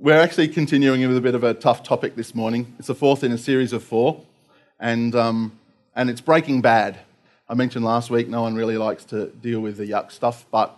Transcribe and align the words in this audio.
we're 0.00 0.18
actually 0.18 0.48
continuing 0.48 1.06
with 1.06 1.16
a 1.18 1.20
bit 1.20 1.34
of 1.34 1.44
a 1.44 1.52
tough 1.52 1.82
topic 1.82 2.16
this 2.16 2.34
morning. 2.34 2.74
It's 2.78 2.88
the 2.88 2.94
fourth 2.94 3.22
in 3.22 3.32
a 3.32 3.38
series 3.38 3.74
of 3.74 3.84
four, 3.84 4.24
and, 4.78 5.14
um, 5.14 5.58
and 5.94 6.08
it's 6.08 6.22
Breaking 6.22 6.62
Bad. 6.62 7.00
I 7.50 7.52
mentioned 7.52 7.84
last 7.84 8.08
week 8.08 8.26
no 8.26 8.40
one 8.40 8.54
really 8.54 8.78
likes 8.78 9.04
to 9.06 9.26
deal 9.26 9.60
with 9.60 9.76
the 9.76 9.84
yuck 9.84 10.10
stuff, 10.10 10.46
but 10.50 10.74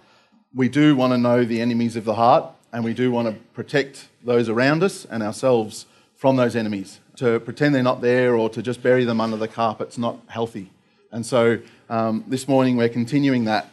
we 0.52 0.68
do 0.68 0.96
want 0.96 1.12
to 1.12 1.18
know 1.18 1.44
the 1.44 1.60
enemies 1.60 1.94
of 1.94 2.04
the 2.04 2.16
heart, 2.16 2.52
and 2.72 2.82
we 2.82 2.94
do 2.94 3.12
want 3.12 3.28
to 3.28 3.34
protect 3.54 4.08
those 4.24 4.48
around 4.48 4.82
us 4.82 5.04
and 5.04 5.22
ourselves 5.22 5.86
from 6.16 6.34
those 6.34 6.56
enemies. 6.56 6.98
To 7.16 7.38
pretend 7.38 7.76
they're 7.76 7.82
not 7.84 8.00
there 8.00 8.34
or 8.34 8.50
to 8.50 8.60
just 8.60 8.82
bury 8.82 9.04
them 9.04 9.20
under 9.20 9.36
the 9.36 9.46
carpet's 9.46 9.98
not 9.98 10.18
healthy. 10.26 10.72
And 11.12 11.24
so 11.24 11.60
um, 11.88 12.24
this 12.26 12.48
morning 12.48 12.76
we're 12.76 12.88
continuing 12.88 13.44
that. 13.44 13.68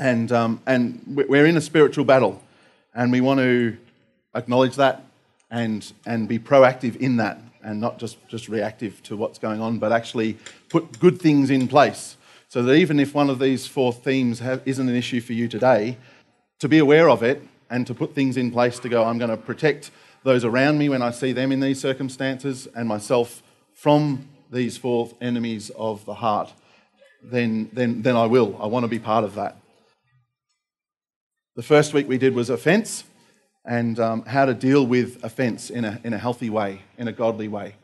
And, 0.00 0.32
um, 0.32 0.60
and 0.66 1.00
we're 1.06 1.46
in 1.46 1.56
a 1.56 1.60
spiritual 1.60 2.04
battle, 2.04 2.42
and 2.92 3.12
we 3.12 3.20
want 3.20 3.38
to 3.38 3.76
acknowledge 4.34 4.76
that 4.76 5.04
and, 5.50 5.92
and 6.06 6.28
be 6.28 6.38
proactive 6.38 6.96
in 6.96 7.16
that 7.16 7.38
and 7.62 7.80
not 7.80 7.98
just, 7.98 8.16
just 8.28 8.48
reactive 8.48 9.02
to 9.04 9.16
what's 9.16 9.38
going 9.38 9.60
on, 9.60 9.78
but 9.78 9.92
actually 9.92 10.36
put 10.68 10.98
good 10.98 11.20
things 11.20 11.50
in 11.50 11.68
place. 11.68 12.16
So 12.48 12.62
that 12.62 12.74
even 12.74 12.98
if 12.98 13.14
one 13.14 13.30
of 13.30 13.38
these 13.38 13.66
four 13.66 13.92
themes 13.92 14.40
have, 14.40 14.62
isn't 14.66 14.88
an 14.88 14.94
issue 14.94 15.20
for 15.20 15.32
you 15.32 15.48
today, 15.48 15.96
to 16.58 16.68
be 16.68 16.78
aware 16.78 17.08
of 17.08 17.22
it 17.22 17.42
and 17.70 17.86
to 17.86 17.94
put 17.94 18.14
things 18.14 18.36
in 18.36 18.50
place 18.50 18.78
to 18.80 18.88
go, 18.88 19.04
I'm 19.04 19.18
going 19.18 19.30
to 19.30 19.36
protect 19.36 19.90
those 20.22 20.44
around 20.44 20.78
me 20.78 20.88
when 20.88 21.02
I 21.02 21.10
see 21.10 21.32
them 21.32 21.52
in 21.52 21.60
these 21.60 21.80
circumstances 21.80 22.68
and 22.74 22.88
myself 22.88 23.42
from 23.74 24.28
these 24.50 24.76
four 24.76 25.10
enemies 25.20 25.70
of 25.70 26.04
the 26.04 26.14
heart, 26.14 26.52
then, 27.22 27.70
then, 27.72 28.02
then 28.02 28.16
I 28.16 28.26
will. 28.26 28.58
I 28.60 28.66
want 28.66 28.84
to 28.84 28.88
be 28.88 28.98
part 28.98 29.24
of 29.24 29.34
that. 29.36 29.56
The 31.56 31.62
first 31.62 31.94
week 31.94 32.08
we 32.08 32.18
did 32.18 32.34
was 32.34 32.50
offence 32.50 33.04
and 33.64 33.98
um, 34.00 34.24
how 34.24 34.44
to 34.44 34.54
deal 34.54 34.86
with 34.86 35.22
offence 35.22 35.70
in 35.70 35.84
a, 35.84 36.00
in 36.04 36.12
a 36.12 36.18
healthy 36.18 36.50
way, 36.50 36.82
in 36.98 37.08
a 37.08 37.12
godly 37.12 37.48
way. 37.48 37.74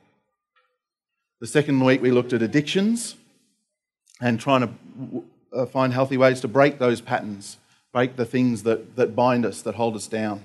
The 1.41 1.47
second 1.47 1.85
week, 1.85 2.03
we 2.03 2.11
looked 2.11 2.33
at 2.33 2.43
addictions 2.43 3.15
and 4.21 4.41
trying 4.41 4.63
to 4.63 5.25
uh, 5.53 5.67
find 5.67 5.93
healthy 5.93 6.17
ways 6.17 6.41
to 6.41 6.49
break 6.49 6.79
those 6.79 7.01
patterns, 7.01 7.59
break 7.93 8.17
the 8.17 8.25
things 8.25 8.65
that, 8.65 8.97
that 8.97 9.15
bind 9.15 9.47
us, 9.47 9.63
that 9.63 9.77
hold 9.77 9.95
us 9.95 10.09
down. 10.09 10.43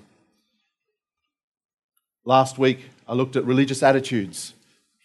Last 2.25 2.58
week, 2.58 2.90
I 3.08 3.14
looked 3.14 3.36
at 3.36 3.44
religious 3.44 3.81
attitudes, 3.81 4.53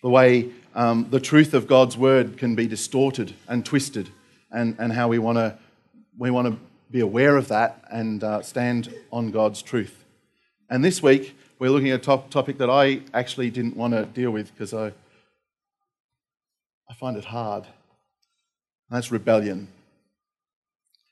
the 0.02 0.10
way 0.10 0.50
um, 0.74 1.08
the 1.10 1.20
truth 1.20 1.54
of 1.54 1.66
God's 1.66 1.96
word 1.96 2.36
can 2.36 2.54
be 2.54 2.66
distorted 2.66 3.34
and 3.48 3.64
twisted, 3.64 4.10
and, 4.52 4.76
and 4.78 4.92
how 4.92 5.08
we 5.08 5.18
want 5.18 5.38
to 5.38 5.58
we 6.16 6.30
want 6.30 6.48
to 6.48 6.58
be 6.90 7.00
aware 7.00 7.36
of 7.36 7.48
that 7.48 7.84
and 7.90 8.24
uh, 8.24 8.42
stand 8.42 8.92
on 9.12 9.30
God's 9.30 9.62
truth. 9.62 10.04
And 10.70 10.84
this 10.84 11.02
week, 11.02 11.34
we're 11.58 11.70
looking 11.70 11.90
at 11.90 12.00
a 12.00 12.02
top 12.02 12.30
topic 12.30 12.58
that 12.58 12.68
I 12.68 13.00
actually 13.14 13.50
didn't 13.50 13.76
want 13.76 13.94
to 13.94 14.04
deal 14.04 14.30
with 14.30 14.52
because 14.52 14.74
I, 14.74 14.88
I 16.88 16.94
find 16.94 17.16
it 17.16 17.24
hard. 17.24 17.64
And 17.64 18.96
that's 18.96 19.10
rebellion. 19.10 19.68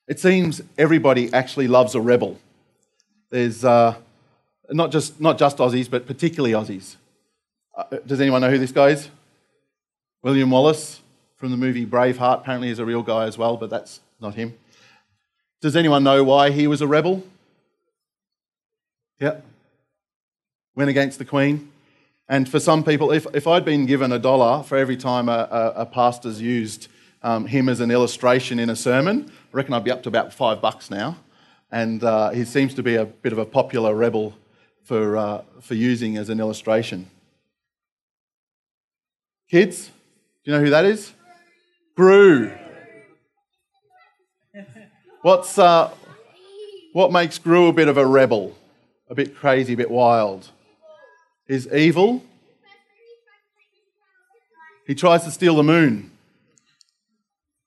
It 0.06 0.20
seems 0.20 0.60
everybody 0.77 1.32
actually 1.32 1.68
loves 1.68 1.94
a 1.94 2.00
rebel. 2.00 2.38
There's 3.30 3.64
uh, 3.64 3.96
not, 4.70 4.92
just, 4.92 5.20
not 5.20 5.38
just 5.38 5.56
Aussies, 5.56 5.90
but 5.90 6.06
particularly 6.06 6.52
Aussies. 6.52 6.96
Uh, 7.74 7.84
does 8.06 8.20
anyone 8.20 8.42
know 8.42 8.50
who 8.50 8.58
this 8.58 8.72
guy 8.72 8.90
is? 8.90 9.08
William 10.22 10.50
Wallace 10.50 11.00
from 11.36 11.50
the 11.50 11.56
movie 11.56 11.86
Braveheart. 11.86 12.40
Apparently, 12.40 12.68
is 12.68 12.78
a 12.78 12.84
real 12.84 13.02
guy 13.02 13.24
as 13.24 13.36
well, 13.36 13.56
but 13.56 13.70
that's 13.70 14.00
not 14.20 14.34
him. 14.34 14.54
Does 15.60 15.77
anyone 15.77 16.04
know 16.04 16.22
why 16.22 16.50
he 16.50 16.66
was 16.66 16.82
a 16.82 16.86
rebel? 16.86 17.22
Yep. 19.20 19.45
Went 20.75 20.91
against 20.91 21.19
the 21.19 21.25
Queen. 21.25 21.72
And 22.28 22.48
for 22.48 22.61
some 22.61 22.83
people, 22.83 23.12
if, 23.12 23.27
if 23.34 23.47
I'd 23.47 23.64
been 23.64 23.86
given 23.86 24.12
a 24.12 24.19
dollar 24.19 24.62
for 24.62 24.77
every 24.77 24.97
time 24.97 25.28
a, 25.28 25.48
a, 25.50 25.83
a 25.83 25.86
pastor's 25.86 26.41
used 26.41 26.89
um, 27.23 27.46
him 27.46 27.68
as 27.68 27.80
an 27.80 27.90
illustration 27.90 28.58
in 28.58 28.68
a 28.68 28.77
sermon, 28.77 29.30
I 29.30 29.57
reckon 29.57 29.74
I'd 29.74 29.85
be 29.85 29.90
up 29.90 30.02
to 30.02 30.08
about 30.08 30.33
five 30.33 30.61
bucks 30.61 30.90
now. 30.90 31.17
And 31.70 32.02
uh, 32.05 32.30
he 32.30 32.45
seems 32.45 32.74
to 32.74 32.83
be 32.83 32.96
a 32.96 33.05
bit 33.07 33.33
of 33.33 33.39
a 33.39 33.46
popular 33.46 33.95
rebel 33.95 34.35
for, 34.83 35.17
uh, 35.17 35.42
for 35.61 35.74
using 35.74 36.17
as 36.17 36.29
an 36.29 36.40
illustration. 36.40 37.08
Kids, 39.51 39.86
do 40.45 40.51
you 40.51 40.57
know 40.57 40.63
who 40.63 40.70
that 40.70 40.85
is? 40.85 41.13
Gru. 41.96 42.52
What's, 45.23 45.58
uh, 45.58 45.90
what 46.92 47.13
makes 47.13 47.39
Gru 47.39 47.69
a 47.69 47.73
bit 47.73 47.89
of 47.89 47.96
a 47.96 48.07
rebel? 48.07 48.57
A 49.08 49.14
bit 49.14 49.36
crazy, 49.36 49.74
a 49.74 49.77
bit 49.77 49.90
wild. 49.90 50.50
He's 51.46 51.72
evil. 51.72 52.22
He 54.86 54.94
tries 54.94 55.24
to 55.24 55.30
steal 55.30 55.56
the 55.56 55.62
moon. 55.62 56.11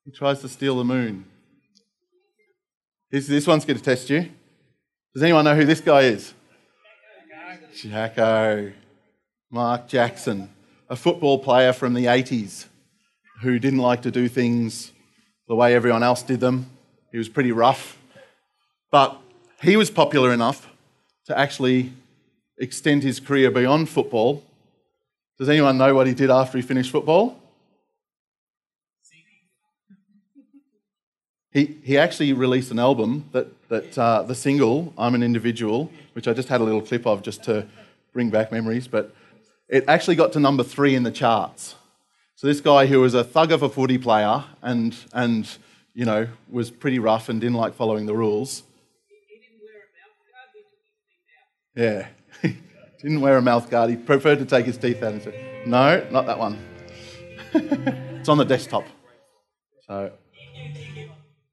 He 0.05 0.11
tries 0.11 0.41
to 0.41 0.49
steal 0.49 0.78
the 0.78 0.83
moon. 0.83 1.25
This, 3.11 3.28
This, 3.28 3.47
one's 3.47 3.66
going 3.66 3.78
to 3.78 3.83
test 3.83 4.09
you. 4.09 4.29
Does 5.13 5.23
anyone 5.23 5.45
know 5.45 5.55
who 5.55 5.66
this 5.66 5.81
guy 5.81 6.03
is? 6.03 6.33
Jacko. 7.75 8.72
Mark 9.51 9.88
Jackson, 9.88 10.49
a 10.89 10.95
football 10.95 11.39
player 11.39 11.73
from 11.73 11.95
the 11.95 12.05
80s 12.05 12.66
who 13.41 13.57
didn't 13.57 13.79
like 13.79 14.03
to 14.03 14.11
do 14.11 14.28
things 14.28 14.91
the 15.47 15.55
way 15.55 15.73
everyone 15.73 16.03
else 16.03 16.22
did 16.22 16.39
them. 16.39 16.69
He 17.11 17.17
was 17.17 17.28
pretty 17.28 17.51
rough. 17.51 17.97
But 18.91 19.19
he 19.61 19.75
was 19.75 19.89
popular 19.89 20.31
enough 20.31 20.69
to 21.29 21.38
actually 21.38 21.94
extend 22.57 23.03
his 23.03 23.19
career 23.19 23.51
beyond 23.51 23.88
football. 23.88 24.44
Does 25.38 25.47
anyone 25.47 25.78
know 25.78 25.94
what 25.94 26.07
he 26.07 26.16
did 26.16 26.31
after 26.31 26.57
he 26.57 26.63
finished 26.63 26.91
football? 26.91 27.40
He, 31.51 31.78
he 31.84 32.00
actually 32.00 32.34
released 32.34 32.72
an 32.72 32.79
album 32.79 33.25
that, 33.31 33.47
that 33.69 33.97
uh, 33.97 34.23
the 34.23 34.34
single, 34.34 34.91
I'm 34.97 35.13
an 35.13 35.22
Individual, 35.22 35.91
which 36.13 36.28
I 36.28 36.34
just 36.34 36.50
had 36.50 36.62
a 36.62 36.63
little 36.63 36.81
clip 36.81 37.06
of 37.06 37.22
just 37.22 37.44
to 37.44 37.67
bring 38.11 38.31
back 38.31 38.51
memories, 38.51 38.88
but 38.88 39.13
it 39.67 39.85
actually 39.88 40.16
got 40.16 40.34
to 40.34 40.40
number 40.40 40.63
three 40.63 40.96
in 40.96 41.03
the 41.03 41.11
charts. 41.11 41.75
So 42.35 42.47
this 42.47 42.59
guy 42.59 42.88
who 42.88 43.01
was 43.01 43.13
a 43.13 43.23
thug 43.23 43.51
of 43.51 43.61
a 43.61 43.69
footy 43.69 44.00
player 44.00 44.46
and, 44.63 44.96
and 45.13 45.47
you 45.94 46.06
know, 46.06 46.28
was 46.50 46.72
pretty 46.72 46.97
rough 46.97 47.29
and 47.29 47.40
didn't 47.40 47.57
like 47.57 47.75
following 47.75 48.07
the 48.07 48.16
rules, 48.16 48.63
Yeah. 51.79 52.07
Didn't 53.01 53.22
wear 53.22 53.38
a 53.38 53.41
mouth 53.41 53.69
guard. 53.69 53.90
He 53.90 53.95
preferred 53.95 54.40
to 54.40 54.45
take 54.45 54.66
his 54.66 54.78
teeth 54.78 55.01
out 55.01 55.13
and 55.13 55.22
say, 55.22 55.63
No, 55.66 56.06
not 56.12 56.25
that 56.25 56.38
one. 56.38 56.59
it's 57.53 58.28
on 58.28 58.38
the 58.38 58.44
desktop. 58.44 58.84
So, 59.88 60.12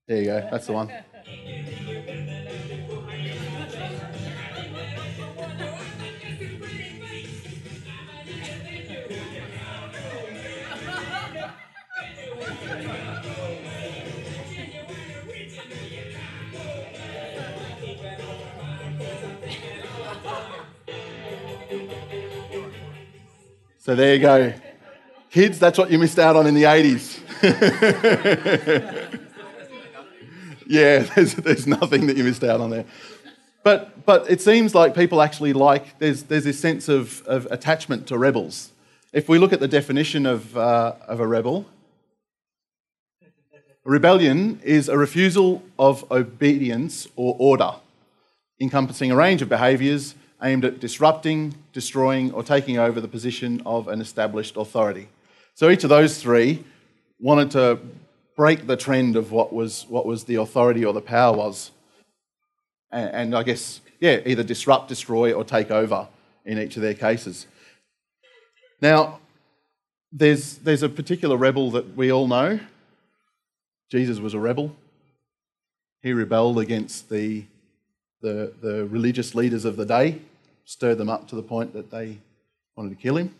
there 0.09 0.19
you 0.19 0.25
go. 0.25 0.49
That's 0.51 0.67
the 0.67 0.73
one. 0.73 0.91
So 23.87 23.95
there 23.95 24.17
you 24.17 24.21
go. 24.21 24.53
Kids, 25.31 25.61
that's 25.61 25.79
what 25.79 25.93
you 25.93 25.99
missed 26.01 26.19
out 26.19 26.35
on 26.35 26.49
in 26.49 26.55
the 26.55 26.65
80s. 26.65 27.21
yeah, 30.67 31.05
there's, 31.15 31.35
there's 31.37 31.69
nothing 31.69 32.09
that 32.09 32.17
you 32.17 32.25
missed 32.25 32.43
out 32.43 32.61
on 32.61 32.71
there. 32.71 32.85
But, 33.63 34.05
but 34.05 34.29
it 34.29 34.41
seems 34.41 34.75
like 34.75 34.97
people 34.97 35.23
actually 35.23 35.53
like, 35.53 36.01
there's, 36.01 36.25
there's 36.25 36.43
this 36.43 36.59
sense 36.59 36.89
of, 36.89 37.23
of 37.29 37.47
attachment 37.49 38.09
to 38.09 38.19
rebels. 38.19 38.73
If 39.13 39.29
we 39.29 39.39
look 39.39 39.53
at 39.53 39.61
the 39.61 39.69
definition 39.69 40.27
of, 40.27 40.57
uh, 40.57 40.97
of 41.07 41.21
a 41.21 41.27
rebel, 41.29 41.65
rebellion 43.85 44.59
is 44.65 44.89
a 44.89 44.99
refusal 44.99 45.63
of 45.79 46.11
obedience 46.11 47.07
or 47.15 47.37
order, 47.39 47.77
encompassing 48.61 49.13
a 49.13 49.15
range 49.15 49.43
of 49.43 49.49
behaviours 49.49 50.17
aimed 50.43 50.65
at 50.65 50.81
disrupting, 50.81 51.55
destroying, 51.73 52.33
or 52.33 52.43
taking 52.43 52.79
over 52.79 53.01
the 53.01 53.09
position 53.09 53.63
of 53.65 53.89
an 53.89 54.01
established 54.01 54.57
authority. 54.57 55.09
So 55.55 55.71
each 55.71 55.85
of 55.85 55.91
those 55.91 56.21
three 56.21 56.65
wanted 57.19 57.51
to 57.53 57.79
break 58.37 58.67
the 58.67 58.77
trend 58.77 59.17
of 59.17 59.33
what 59.33 59.53
was, 59.53 59.87
what 59.89 60.05
was 60.05 60.25
the 60.25 60.35
authority 60.37 60.85
or 60.85 60.93
the 60.93 61.01
power 61.01 61.35
was. 61.35 61.71
And, 62.91 63.11
and 63.11 63.35
I 63.35 63.43
guess, 63.43 63.81
yeah, 63.99 64.21
either 64.27 64.43
disrupt, 64.43 64.89
destroy, 64.89 65.33
or 65.33 65.45
take 65.45 65.71
over 65.71 66.09
in 66.45 66.59
each 66.59 66.77
of 66.77 66.83
their 66.83 66.95
cases. 66.95 67.47
Now, 68.83 69.21
there's, 70.13 70.59
there's 70.59 70.83
a 70.83 70.89
particular 70.89 71.37
rebel 71.37 71.71
that 71.73 71.97
we 71.97 72.13
all 72.13 72.29
know. 72.29 72.61
Jesus 73.91 74.19
was 74.19 74.35
a 74.35 74.39
rebel. 74.39 74.77
He 76.03 76.13
rebelled 76.13 76.59
against 76.59 77.09
the 77.09 77.45
the, 78.27 78.53
the 78.61 78.87
religious 78.87 79.37
leaders 79.37 79.65
of 79.65 79.77
the 79.77 79.87
day, 79.87 80.21
stirred 80.65 80.99
them 80.99 81.09
up 81.09 81.29
to 81.29 81.37
the 81.37 81.43
point 81.43 81.73
that 81.75 81.93
they 81.93 82.19
wanted 82.77 82.91
to 82.91 82.97
kill 82.97 83.17
him. 83.17 83.33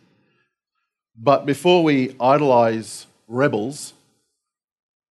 But 1.19 1.45
before 1.45 1.83
we 1.83 2.15
idolize 2.21 3.09
rebels, 3.27 3.95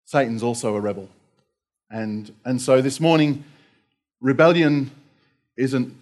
Satan's 0.05 0.43
also 0.43 0.75
a 0.75 0.79
rebel. 0.79 1.09
And, 1.91 2.33
and 2.45 2.61
so 2.61 2.81
this 2.81 3.01
morning, 3.01 3.43
rebellion 4.21 4.91
isn't 5.57 5.93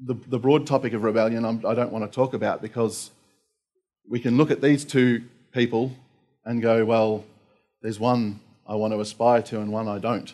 the, 0.00 0.14
the 0.26 0.40
broad 0.40 0.66
topic 0.66 0.92
of 0.92 1.04
rebellion, 1.04 1.44
I'm, 1.44 1.64
I 1.64 1.74
do 1.74 1.80
not 1.82 1.92
want 1.92 2.10
to 2.10 2.12
talk 2.12 2.34
about 2.34 2.60
because 2.60 3.12
we 4.08 4.18
can 4.18 4.36
look 4.36 4.50
at 4.50 4.60
these 4.60 4.84
two 4.84 5.22
people 5.52 5.92
and 6.44 6.60
go, 6.60 6.84
well, 6.84 7.24
there's 7.80 8.00
one 8.00 8.40
I 8.68 8.74
want 8.74 8.92
to 8.92 9.00
aspire 9.00 9.42
to 9.42 9.60
and 9.60 9.72
one 9.72 9.88
I 9.88 9.98
don't. 9.98 10.32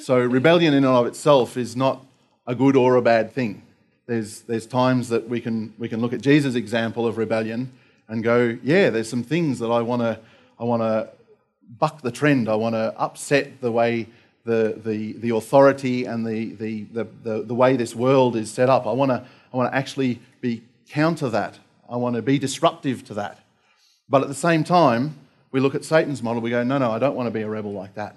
So 0.00 0.18
rebellion 0.18 0.74
in 0.74 0.84
and 0.84 0.92
of 0.92 1.06
itself 1.06 1.56
is 1.56 1.76
not 1.76 2.04
a 2.46 2.54
good 2.54 2.76
or 2.76 2.96
a 2.96 3.02
bad 3.02 3.32
thing. 3.32 3.62
There's, 4.06 4.40
there's 4.42 4.66
times 4.66 5.08
that 5.08 5.28
we 5.28 5.40
can, 5.40 5.72
we 5.78 5.88
can 5.88 6.00
look 6.00 6.12
at 6.12 6.20
Jesus' 6.20 6.54
example 6.54 7.06
of 7.06 7.18
rebellion 7.18 7.72
and 8.08 8.22
go, 8.22 8.58
yeah, 8.62 8.90
there's 8.90 9.08
some 9.08 9.22
things 9.22 9.58
that 9.60 9.70
I 9.70 9.82
want 9.82 10.02
to 10.02 10.18
I 10.58 10.64
want 10.64 10.82
to 10.82 11.10
buck 11.78 12.02
the 12.02 12.10
trend. 12.10 12.48
I 12.48 12.54
want 12.54 12.74
to 12.74 12.94
upset 12.98 13.60
the 13.60 13.70
way 13.70 14.08
the, 14.44 14.80
the, 14.84 15.12
the 15.14 15.30
authority 15.30 16.04
and 16.04 16.24
the, 16.26 16.52
the, 16.54 16.86
the, 16.92 17.42
the, 17.42 17.54
way 17.54 17.76
this 17.76 17.94
world 17.94 18.36
is 18.36 18.50
set 18.50 18.70
up. 18.70 18.86
I 18.86 18.92
want 18.92 19.10
to 19.10 19.26
I 19.52 19.56
want 19.56 19.72
to 19.72 19.76
actually 19.76 20.20
be 20.40 20.62
counter 20.88 21.28
that. 21.30 21.58
I 21.88 21.96
want 21.96 22.16
to 22.16 22.22
be 22.22 22.38
disruptive 22.38 23.04
to 23.06 23.14
that. 23.14 23.40
But 24.08 24.22
at 24.22 24.28
the 24.28 24.34
same 24.34 24.64
time, 24.64 25.18
we 25.56 25.60
look 25.62 25.74
at 25.74 25.86
Satan's 25.86 26.22
model, 26.22 26.42
we 26.42 26.50
go, 26.50 26.62
no, 26.64 26.76
no, 26.76 26.90
I 26.90 26.98
don't 26.98 27.16
want 27.16 27.28
to 27.28 27.30
be 27.30 27.40
a 27.40 27.48
rebel 27.48 27.72
like 27.72 27.94
that. 27.94 28.14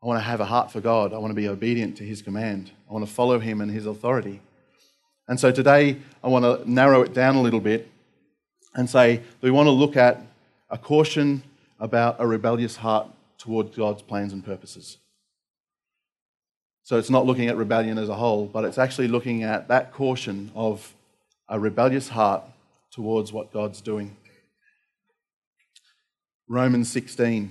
I 0.00 0.06
want 0.06 0.20
to 0.20 0.22
have 0.22 0.38
a 0.38 0.44
heart 0.44 0.70
for 0.70 0.80
God. 0.80 1.12
I 1.12 1.18
want 1.18 1.32
to 1.32 1.34
be 1.34 1.48
obedient 1.48 1.96
to 1.96 2.04
his 2.04 2.22
command. 2.22 2.70
I 2.88 2.92
want 2.92 3.04
to 3.04 3.12
follow 3.12 3.40
him 3.40 3.60
and 3.60 3.68
his 3.68 3.84
authority. 3.84 4.40
And 5.26 5.40
so 5.40 5.50
today, 5.50 5.96
I 6.22 6.28
want 6.28 6.44
to 6.44 6.70
narrow 6.70 7.02
it 7.02 7.12
down 7.12 7.34
a 7.34 7.42
little 7.42 7.58
bit 7.58 7.90
and 8.76 8.88
say 8.88 9.22
we 9.40 9.50
want 9.50 9.66
to 9.66 9.72
look 9.72 9.96
at 9.96 10.22
a 10.70 10.78
caution 10.78 11.42
about 11.80 12.14
a 12.20 12.26
rebellious 12.28 12.76
heart 12.76 13.08
toward 13.38 13.74
God's 13.74 14.02
plans 14.02 14.32
and 14.32 14.44
purposes. 14.44 14.98
So 16.84 16.96
it's 16.96 17.10
not 17.10 17.26
looking 17.26 17.48
at 17.48 17.56
rebellion 17.56 17.98
as 17.98 18.08
a 18.08 18.14
whole, 18.14 18.46
but 18.46 18.64
it's 18.64 18.78
actually 18.78 19.08
looking 19.08 19.42
at 19.42 19.66
that 19.66 19.92
caution 19.92 20.52
of 20.54 20.94
a 21.48 21.58
rebellious 21.58 22.10
heart 22.10 22.44
towards 22.92 23.32
what 23.32 23.52
God's 23.52 23.80
doing. 23.80 24.16
Romans 26.48 26.90
16, 26.92 27.50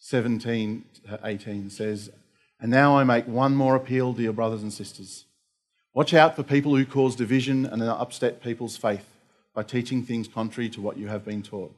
17 0.00 0.84
to 1.06 1.20
18 1.22 1.70
says, 1.70 2.10
And 2.60 2.72
now 2.72 2.98
I 2.98 3.04
make 3.04 3.28
one 3.28 3.54
more 3.54 3.76
appeal 3.76 4.14
to 4.14 4.22
your 4.22 4.32
brothers 4.32 4.62
and 4.62 4.72
sisters. 4.72 5.26
Watch 5.94 6.12
out 6.12 6.34
for 6.34 6.42
people 6.42 6.74
who 6.74 6.84
cause 6.84 7.14
division 7.14 7.66
and 7.66 7.80
upset 7.82 8.42
people's 8.42 8.76
faith 8.76 9.06
by 9.54 9.62
teaching 9.62 10.02
things 10.02 10.26
contrary 10.26 10.68
to 10.70 10.80
what 10.80 10.96
you 10.96 11.06
have 11.06 11.24
been 11.24 11.42
taught. 11.42 11.72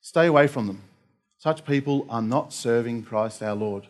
Stay 0.00 0.26
away 0.26 0.48
from 0.48 0.66
them. 0.66 0.82
Such 1.38 1.64
people 1.64 2.06
are 2.10 2.22
not 2.22 2.52
serving 2.52 3.04
Christ 3.04 3.42
our 3.42 3.54
Lord. 3.54 3.86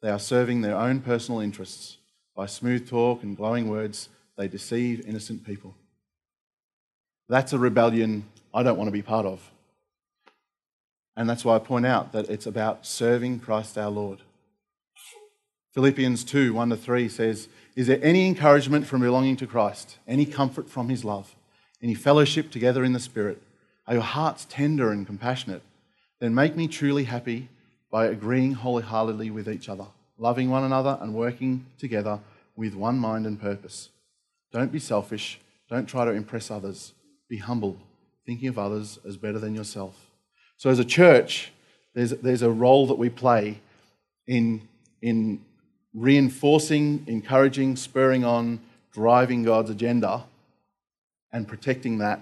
They 0.00 0.08
are 0.08 0.18
serving 0.18 0.62
their 0.62 0.76
own 0.76 1.00
personal 1.00 1.40
interests. 1.40 1.98
By 2.34 2.46
smooth 2.46 2.88
talk 2.88 3.22
and 3.22 3.36
glowing 3.36 3.68
words, 3.68 4.08
they 4.38 4.48
deceive 4.48 5.06
innocent 5.06 5.44
people. 5.44 5.74
That's 7.28 7.52
a 7.52 7.58
rebellion 7.58 8.24
I 8.54 8.62
don't 8.62 8.78
want 8.78 8.88
to 8.88 8.92
be 8.92 9.02
part 9.02 9.26
of. 9.26 9.51
And 11.16 11.28
that's 11.28 11.44
why 11.44 11.56
I 11.56 11.58
point 11.58 11.86
out 11.86 12.12
that 12.12 12.30
it's 12.30 12.46
about 12.46 12.86
serving 12.86 13.40
Christ 13.40 13.76
our 13.76 13.90
Lord. 13.90 14.20
Philippians 15.72 16.24
2 16.24 16.52
1 16.52 16.70
to 16.70 16.76
3 16.76 17.08
says, 17.08 17.48
Is 17.76 17.86
there 17.86 18.00
any 18.02 18.26
encouragement 18.26 18.86
from 18.86 19.00
belonging 19.00 19.36
to 19.36 19.46
Christ, 19.46 19.98
any 20.06 20.26
comfort 20.26 20.68
from 20.68 20.88
his 20.88 21.04
love, 21.04 21.34
any 21.82 21.94
fellowship 21.94 22.50
together 22.50 22.84
in 22.84 22.92
the 22.92 23.00
Spirit? 23.00 23.42
Are 23.86 23.94
your 23.94 24.02
hearts 24.02 24.46
tender 24.48 24.90
and 24.90 25.06
compassionate? 25.06 25.62
Then 26.20 26.34
make 26.34 26.56
me 26.56 26.68
truly 26.68 27.04
happy 27.04 27.48
by 27.90 28.06
agreeing 28.06 28.52
wholeheartedly 28.52 29.30
with 29.30 29.48
each 29.48 29.68
other, 29.68 29.86
loving 30.18 30.50
one 30.50 30.64
another, 30.64 30.98
and 31.00 31.14
working 31.14 31.66
together 31.78 32.20
with 32.56 32.74
one 32.74 32.98
mind 32.98 33.26
and 33.26 33.40
purpose. 33.40 33.88
Don't 34.52 34.72
be 34.72 34.78
selfish. 34.78 35.40
Don't 35.68 35.86
try 35.86 36.04
to 36.04 36.12
impress 36.12 36.50
others. 36.50 36.92
Be 37.28 37.38
humble, 37.38 37.78
thinking 38.26 38.48
of 38.48 38.58
others 38.58 38.98
as 39.06 39.16
better 39.16 39.38
than 39.38 39.54
yourself. 39.54 40.11
So, 40.56 40.70
as 40.70 40.78
a 40.78 40.84
church, 40.84 41.52
there's, 41.94 42.10
there's 42.10 42.42
a 42.42 42.50
role 42.50 42.86
that 42.86 42.98
we 42.98 43.10
play 43.10 43.60
in, 44.26 44.66
in 45.00 45.40
reinforcing, 45.94 47.04
encouraging, 47.06 47.76
spurring 47.76 48.24
on, 48.24 48.60
driving 48.92 49.42
God's 49.42 49.70
agenda 49.70 50.24
and 51.32 51.48
protecting 51.48 51.98
that 51.98 52.20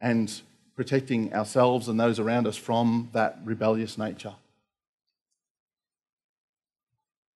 and 0.00 0.40
protecting 0.74 1.32
ourselves 1.34 1.88
and 1.88 2.00
those 2.00 2.18
around 2.18 2.46
us 2.46 2.56
from 2.56 3.10
that 3.12 3.38
rebellious 3.44 3.98
nature. 3.98 4.34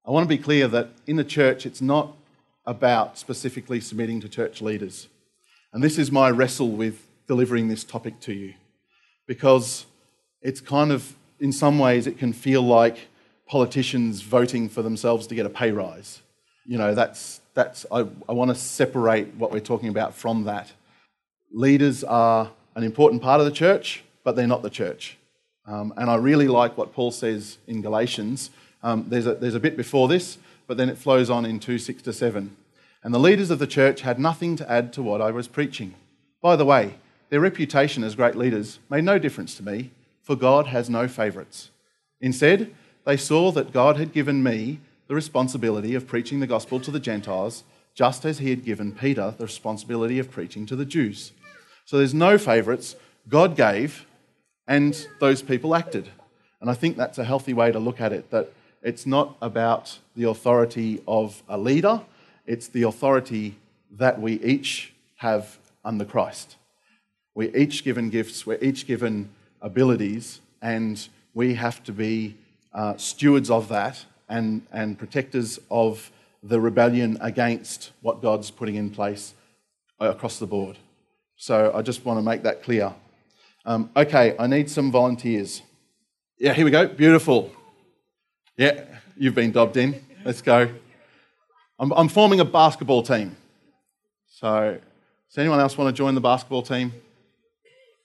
I 0.06 0.10
want 0.10 0.24
to 0.24 0.28
be 0.28 0.42
clear 0.42 0.68
that 0.68 0.90
in 1.06 1.16
the 1.16 1.24
church, 1.24 1.66
it's 1.66 1.80
not 1.80 2.16
about 2.66 3.18
specifically 3.18 3.80
submitting 3.80 4.20
to 4.20 4.28
church 4.28 4.62
leaders. 4.62 5.08
And 5.72 5.82
this 5.82 5.98
is 5.98 6.10
my 6.10 6.30
wrestle 6.30 6.70
with 6.70 7.06
delivering 7.26 7.68
this 7.68 7.84
topic 7.84 8.20
to 8.20 8.32
you 8.32 8.54
because 9.26 9.86
it's 10.44 10.60
kind 10.60 10.92
of, 10.92 11.16
in 11.40 11.50
some 11.50 11.78
ways, 11.78 12.06
it 12.06 12.18
can 12.18 12.32
feel 12.32 12.62
like 12.62 13.08
politicians 13.48 14.20
voting 14.20 14.68
for 14.68 14.82
themselves 14.82 15.26
to 15.26 15.34
get 15.34 15.46
a 15.46 15.50
pay 15.50 15.72
rise. 15.72 16.20
You 16.66 16.78
know, 16.78 16.94
that's, 16.94 17.40
that's 17.54 17.84
I, 17.90 18.06
I 18.28 18.32
want 18.32 18.50
to 18.50 18.54
separate 18.54 19.34
what 19.34 19.50
we're 19.50 19.60
talking 19.60 19.88
about 19.88 20.14
from 20.14 20.44
that. 20.44 20.70
Leaders 21.50 22.04
are 22.04 22.50
an 22.76 22.84
important 22.84 23.22
part 23.22 23.40
of 23.40 23.46
the 23.46 23.52
church, 23.52 24.04
but 24.22 24.36
they're 24.36 24.46
not 24.46 24.62
the 24.62 24.70
church. 24.70 25.16
Um, 25.66 25.94
and 25.96 26.10
I 26.10 26.16
really 26.16 26.48
like 26.48 26.76
what 26.76 26.92
Paul 26.92 27.10
says 27.10 27.58
in 27.66 27.80
Galatians. 27.80 28.50
Um, 28.82 29.06
there's, 29.08 29.26
a, 29.26 29.34
there's 29.34 29.54
a 29.54 29.60
bit 29.60 29.76
before 29.76 30.08
this, 30.08 30.36
but 30.66 30.76
then 30.76 30.90
it 30.90 30.98
flows 30.98 31.30
on 31.30 31.46
in 31.46 31.58
2 31.58 31.78
6 31.78 32.02
to 32.02 32.12
7. 32.12 32.54
And 33.02 33.14
the 33.14 33.18
leaders 33.18 33.50
of 33.50 33.58
the 33.58 33.66
church 33.66 34.02
had 34.02 34.18
nothing 34.18 34.56
to 34.56 34.70
add 34.70 34.92
to 34.94 35.02
what 35.02 35.22
I 35.22 35.30
was 35.30 35.48
preaching. 35.48 35.94
By 36.42 36.56
the 36.56 36.64
way, 36.66 36.94
their 37.30 37.40
reputation 37.40 38.04
as 38.04 38.14
great 38.14 38.34
leaders 38.34 38.78
made 38.90 39.04
no 39.04 39.18
difference 39.18 39.54
to 39.56 39.62
me, 39.62 39.90
for 40.24 40.34
God 40.34 40.66
has 40.66 40.90
no 40.90 41.06
favourites. 41.06 41.70
Instead, 42.20 42.74
they 43.04 43.16
saw 43.16 43.52
that 43.52 43.72
God 43.72 43.98
had 43.98 44.12
given 44.12 44.42
me 44.42 44.80
the 45.06 45.14
responsibility 45.14 45.94
of 45.94 46.06
preaching 46.06 46.40
the 46.40 46.46
gospel 46.46 46.80
to 46.80 46.90
the 46.90 46.98
Gentiles, 46.98 47.62
just 47.94 48.24
as 48.24 48.38
he 48.38 48.50
had 48.50 48.64
given 48.64 48.92
Peter 48.92 49.34
the 49.36 49.44
responsibility 49.44 50.18
of 50.18 50.30
preaching 50.30 50.64
to 50.66 50.74
the 50.74 50.86
Jews. 50.86 51.32
So 51.84 51.98
there's 51.98 52.14
no 52.14 52.38
favourites. 52.38 52.96
God 53.28 53.54
gave, 53.54 54.06
and 54.66 55.06
those 55.20 55.42
people 55.42 55.74
acted. 55.74 56.08
And 56.60 56.70
I 56.70 56.74
think 56.74 56.96
that's 56.96 57.18
a 57.18 57.24
healthy 57.24 57.52
way 57.52 57.70
to 57.70 57.78
look 57.78 58.00
at 58.00 58.12
it 58.12 58.30
that 58.30 58.50
it's 58.82 59.04
not 59.04 59.36
about 59.42 59.98
the 60.16 60.24
authority 60.24 61.02
of 61.06 61.42
a 61.48 61.58
leader, 61.58 62.00
it's 62.46 62.68
the 62.68 62.82
authority 62.82 63.56
that 63.90 64.20
we 64.20 64.40
each 64.40 64.94
have 65.16 65.58
under 65.84 66.04
Christ. 66.04 66.56
We're 67.34 67.54
each 67.54 67.84
given 67.84 68.08
gifts, 68.08 68.46
we're 68.46 68.62
each 68.62 68.86
given 68.86 69.28
abilities, 69.64 70.40
and 70.62 71.08
we 71.32 71.54
have 71.54 71.82
to 71.84 71.92
be 71.92 72.36
uh, 72.72 72.96
stewards 72.96 73.50
of 73.50 73.68
that 73.68 74.04
and, 74.28 74.62
and 74.70 74.98
protectors 74.98 75.58
of 75.70 76.12
the 76.42 76.60
rebellion 76.60 77.18
against 77.20 77.90
what 78.02 78.22
God's 78.22 78.50
putting 78.50 78.76
in 78.76 78.90
place 78.90 79.34
across 79.98 80.38
the 80.38 80.46
board. 80.46 80.78
So 81.36 81.72
I 81.74 81.82
just 81.82 82.04
want 82.04 82.18
to 82.18 82.22
make 82.22 82.42
that 82.42 82.62
clear. 82.62 82.94
Um, 83.64 83.90
okay, 83.96 84.36
I 84.38 84.46
need 84.46 84.70
some 84.70 84.92
volunteers. 84.92 85.62
Yeah, 86.38 86.52
here 86.52 86.64
we 86.64 86.70
go. 86.70 86.86
Beautiful. 86.86 87.50
Yeah, 88.56 88.84
you've 89.16 89.34
been 89.34 89.52
dobbed 89.52 89.76
in. 89.76 90.04
Let's 90.24 90.42
go. 90.42 90.68
I'm, 91.78 91.92
I'm 91.92 92.08
forming 92.08 92.40
a 92.40 92.44
basketball 92.44 93.02
team. 93.02 93.36
So, 94.28 94.78
does 95.28 95.38
anyone 95.38 95.60
else 95.60 95.78
want 95.78 95.94
to 95.94 95.96
join 95.96 96.14
the 96.14 96.20
basketball 96.20 96.62
team? 96.62 96.92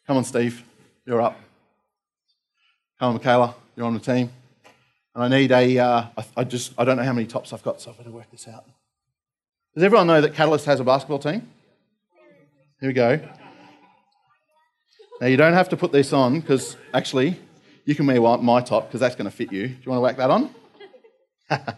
Come 0.07 0.17
on, 0.17 0.23
Steve. 0.23 0.63
You're 1.05 1.21
up. 1.21 1.37
On, 3.01 3.13
Michaela. 3.13 3.55
You're 3.75 3.85
on 3.85 3.93
the 3.93 3.99
team. 3.99 4.29
And 5.15 5.23
I 5.23 5.27
need 5.27 5.51
a. 5.51 5.79
Uh, 5.79 6.05
I, 6.17 6.25
I 6.37 6.43
just, 6.43 6.73
I 6.77 6.83
don't 6.83 6.97
know 6.97 7.03
how 7.03 7.13
many 7.13 7.27
tops 7.27 7.53
I've 7.53 7.63
got, 7.63 7.79
so 7.79 7.91
I've 7.91 7.97
got 7.97 8.03
to 8.03 8.11
work 8.11 8.29
this 8.29 8.47
out. 8.47 8.65
Does 9.73 9.83
everyone 9.83 10.07
know 10.07 10.19
that 10.19 10.33
Catalyst 10.33 10.65
has 10.65 10.79
a 10.79 10.83
basketball 10.83 11.19
team? 11.19 11.47
Here 12.81 12.89
we 12.89 12.93
go. 12.93 13.19
Now, 15.21 15.27
you 15.27 15.37
don't 15.37 15.53
have 15.53 15.69
to 15.69 15.77
put 15.77 15.91
this 15.91 16.13
on 16.13 16.39
because 16.39 16.75
actually, 16.93 17.39
you 17.85 17.95
can 17.95 18.05
wear 18.05 18.19
my 18.37 18.61
top 18.61 18.87
because 18.87 18.99
that's 18.99 19.15
going 19.15 19.29
to 19.29 19.35
fit 19.35 19.51
you. 19.51 19.67
Do 19.67 19.73
you 19.73 19.91
want 19.91 19.97
to 19.97 20.01
whack 20.01 20.17
that 20.17 20.29
on? 20.29 20.53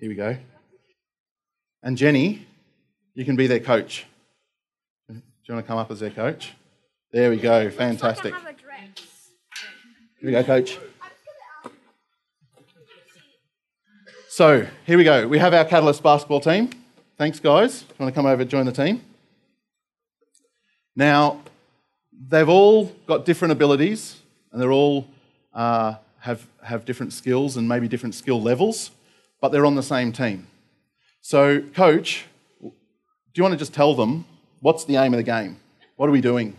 Here 0.00 0.08
we 0.08 0.14
go. 0.14 0.36
And 1.82 1.96
Jenny, 1.96 2.46
you 3.14 3.24
can 3.24 3.36
be 3.36 3.46
their 3.46 3.60
coach. 3.60 4.06
Do 5.08 5.14
you 5.14 5.54
want 5.54 5.64
to 5.64 5.68
come 5.68 5.78
up 5.78 5.90
as 5.90 6.00
their 6.00 6.10
coach? 6.10 6.52
There 7.12 7.30
we 7.30 7.36
go. 7.36 7.68
Fantastic. 7.70 8.34
Here 10.22 10.28
we 10.28 10.32
go, 10.34 10.44
coach. 10.44 10.78
So, 14.28 14.68
here 14.86 14.96
we 14.96 15.02
go. 15.02 15.26
We 15.26 15.38
have 15.38 15.52
our 15.52 15.64
Catalyst 15.64 16.00
basketball 16.00 16.38
team. 16.38 16.70
Thanks, 17.18 17.40
guys. 17.40 17.82
You 17.88 17.96
want 17.98 18.14
to 18.14 18.16
come 18.16 18.26
over 18.26 18.42
and 18.42 18.48
join 18.48 18.64
the 18.64 18.70
team? 18.70 19.02
Now, 20.94 21.40
they've 22.12 22.48
all 22.48 22.92
got 23.08 23.24
different 23.24 23.50
abilities 23.50 24.20
and 24.52 24.62
they're 24.62 24.70
all 24.70 25.08
uh, 25.52 25.94
have, 26.20 26.46
have 26.62 26.84
different 26.84 27.12
skills 27.12 27.56
and 27.56 27.68
maybe 27.68 27.88
different 27.88 28.14
skill 28.14 28.40
levels, 28.40 28.92
but 29.40 29.48
they're 29.48 29.66
on 29.66 29.74
the 29.74 29.82
same 29.82 30.12
team. 30.12 30.46
So, 31.20 31.62
coach, 31.74 32.26
do 32.60 32.70
you 33.34 33.42
want 33.42 33.54
to 33.54 33.58
just 33.58 33.74
tell 33.74 33.96
them 33.96 34.24
what's 34.60 34.84
the 34.84 34.94
aim 34.98 35.14
of 35.14 35.18
the 35.18 35.24
game? 35.24 35.56
What 35.96 36.08
are 36.08 36.12
we 36.12 36.20
doing? 36.20 36.56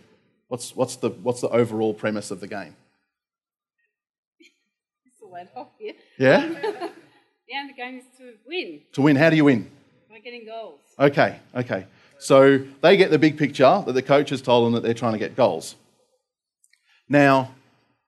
What's, 0.50 0.76
what's, 0.76 0.98
the, 0.98 1.12
what's 1.12 1.40
the 1.40 1.48
overall 1.48 1.94
premise 1.94 2.30
of 2.30 2.42
the 2.42 2.48
game? 2.48 2.76
Yeah? 6.18 6.48
the 6.48 7.54
aim 7.54 7.70
of 7.70 7.76
the 7.76 7.82
game 7.82 7.98
is 7.98 8.06
to 8.18 8.34
win 8.48 8.82
To 8.94 9.02
win. 9.02 9.16
How 9.16 9.30
do 9.30 9.36
you 9.36 9.46
win? 9.46 9.70
by 10.10 10.20
getting 10.20 10.46
goals. 10.46 10.80
Okay, 11.00 11.40
okay. 11.56 11.88
So 12.20 12.60
they 12.82 12.98
get 12.98 13.10
the 13.10 13.18
big 13.18 13.38
picture 13.38 13.84
that 13.86 13.94
the 13.94 14.02
coach 14.02 14.30
has 14.30 14.42
told 14.42 14.66
them 14.66 14.74
that 14.74 14.84
they're 14.84 14.94
trying 14.94 15.14
to 15.14 15.20
get 15.20 15.36
goals. 15.36 15.76
Now, 17.10 17.52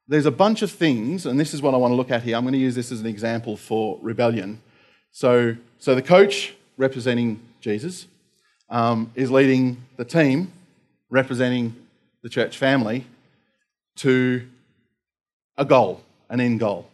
there's 0.08 0.28
a 0.28 0.32
bunch 0.32 0.62
of 0.62 0.72
things, 0.72 1.26
and 1.26 1.40
this 1.40 1.54
is 1.54 1.62
what 1.62 1.74
I 1.74 1.78
want 1.78 1.92
to 1.92 1.96
look 1.96 2.12
at 2.12 2.22
here. 2.22 2.38
I'm 2.38 2.44
going 2.44 2.54
to 2.54 2.60
use 2.60 2.76
this 2.76 2.92
as 2.92 3.02
an 3.02 3.08
example 3.08 3.58
for 3.58 3.98
rebellion. 4.02 4.62
So, 5.12 5.56
so 5.80 5.96
the 5.96 6.02
coach, 6.02 6.54
representing 6.78 7.40
Jesus, 7.60 8.06
um, 8.70 9.12
is 9.16 9.32
leading 9.32 9.82
the 9.98 10.06
team, 10.06 10.54
representing 11.10 11.76
the 12.22 12.30
church 12.30 12.58
family, 12.58 13.06
to 13.98 14.48
a 15.58 15.66
goal, 15.66 16.04
an 16.30 16.40
end 16.40 16.60
goal. 16.60 16.88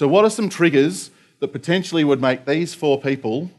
So, 0.00 0.08
what 0.08 0.24
are 0.24 0.30
some 0.30 0.48
triggers 0.48 1.10
that 1.40 1.48
potentially 1.48 2.04
would 2.04 2.22
make 2.22 2.46
these 2.46 2.72
four 2.72 2.98
people 2.98 3.50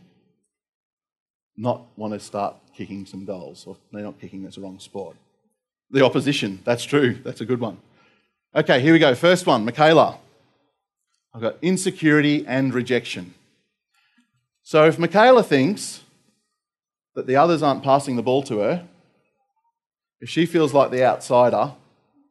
not 1.56 1.84
want 1.96 2.16
to 2.16 2.20
start 2.20 2.56
kicking 2.76 3.06
some 3.06 3.26
goals? 3.26 3.64
Or 3.68 3.78
they're 3.92 4.02
not 4.02 4.20
kicking, 4.20 4.42
that's 4.42 4.56
the 4.56 4.64
wrong 4.64 4.80
sport. 4.80 5.16
The 5.92 6.04
opposition, 6.04 6.60
that's 6.64 6.84
true, 6.84 7.14
that's 7.24 7.42
a 7.42 7.46
good 7.46 7.60
one. 7.60 7.78
Okay, 8.56 8.80
here 8.80 8.92
we 8.92 8.98
go. 8.98 9.14
First 9.14 9.46
one, 9.46 9.66
Michaela. 9.66 10.18
I've 11.32 11.44
got 11.44 11.58
insecurity 11.62 12.44
and 12.48 12.74
rejection. 12.74 13.36
So, 14.64 14.86
if 14.86 14.98
Michaela 14.98 15.44
thinks 15.44 16.02
that 17.14 17.28
the 17.28 17.36
others 17.36 17.62
aren't 17.62 17.84
passing 17.84 18.16
the 18.16 18.24
ball 18.24 18.42
to 18.42 18.58
her, 18.62 18.88
if 20.20 20.28
she 20.28 20.48
feels 20.48 20.74
like 20.74 20.90
the 20.90 21.06
outsider, 21.06 21.74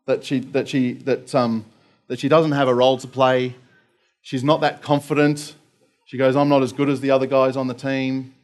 that 0.06 0.24
she, 0.24 0.40
that 0.40 0.66
she, 0.66 0.94
that, 0.94 1.32
um, 1.32 1.64
that 2.08 2.18
she 2.18 2.28
doesn't 2.28 2.50
have 2.50 2.66
a 2.66 2.74
role 2.74 2.98
to 2.98 3.06
play, 3.06 3.54
she's 4.22 4.44
not 4.44 4.60
that 4.60 4.82
confident, 4.82 5.54
she 6.04 6.16
goes, 6.16 6.36
I'm 6.36 6.48
not 6.48 6.62
as 6.62 6.72
good 6.72 6.88
as 6.88 7.00
the 7.00 7.10
other 7.10 7.26
guys 7.26 7.56
on 7.56 7.66
the 7.68 7.74
team, 7.74 8.34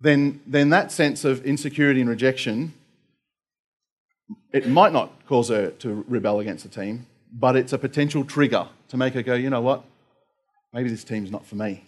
then, 0.00 0.40
then 0.46 0.70
that 0.70 0.92
sense 0.92 1.24
of 1.24 1.44
insecurity 1.44 2.00
and 2.00 2.10
rejection, 2.10 2.74
it 4.52 4.68
might 4.68 4.92
not 4.92 5.10
cause 5.26 5.48
her 5.48 5.70
to 5.70 6.04
rebel 6.08 6.40
against 6.40 6.64
the 6.64 6.70
team, 6.70 7.06
but 7.32 7.56
it's 7.56 7.72
a 7.72 7.78
potential 7.78 8.24
trigger 8.24 8.68
to 8.88 8.96
make 8.96 9.14
her 9.14 9.22
go, 9.22 9.34
you 9.34 9.50
know 9.50 9.60
what? 9.60 9.84
Maybe 10.72 10.90
this 10.90 11.04
team's 11.04 11.30
not 11.30 11.46
for 11.46 11.54
me. 11.54 11.84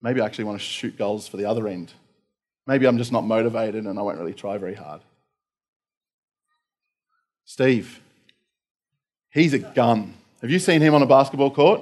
Maybe 0.00 0.20
I 0.20 0.26
actually 0.26 0.44
want 0.44 0.58
to 0.58 0.64
shoot 0.64 0.96
goals 0.96 1.28
for 1.28 1.36
the 1.36 1.44
other 1.44 1.68
end. 1.68 1.92
Maybe 2.66 2.86
I'm 2.86 2.98
just 2.98 3.12
not 3.12 3.24
motivated 3.24 3.84
and 3.84 3.98
I 3.98 4.02
won't 4.02 4.18
really 4.18 4.34
try 4.34 4.56
very 4.58 4.74
hard. 4.74 5.02
Steve, 7.44 8.00
he's 9.30 9.52
a 9.52 9.58
gun. 9.58 10.14
Have 10.44 10.50
you 10.50 10.58
seen 10.58 10.82
him 10.82 10.94
on 10.94 11.00
a 11.00 11.06
basketball 11.06 11.50
court? 11.50 11.80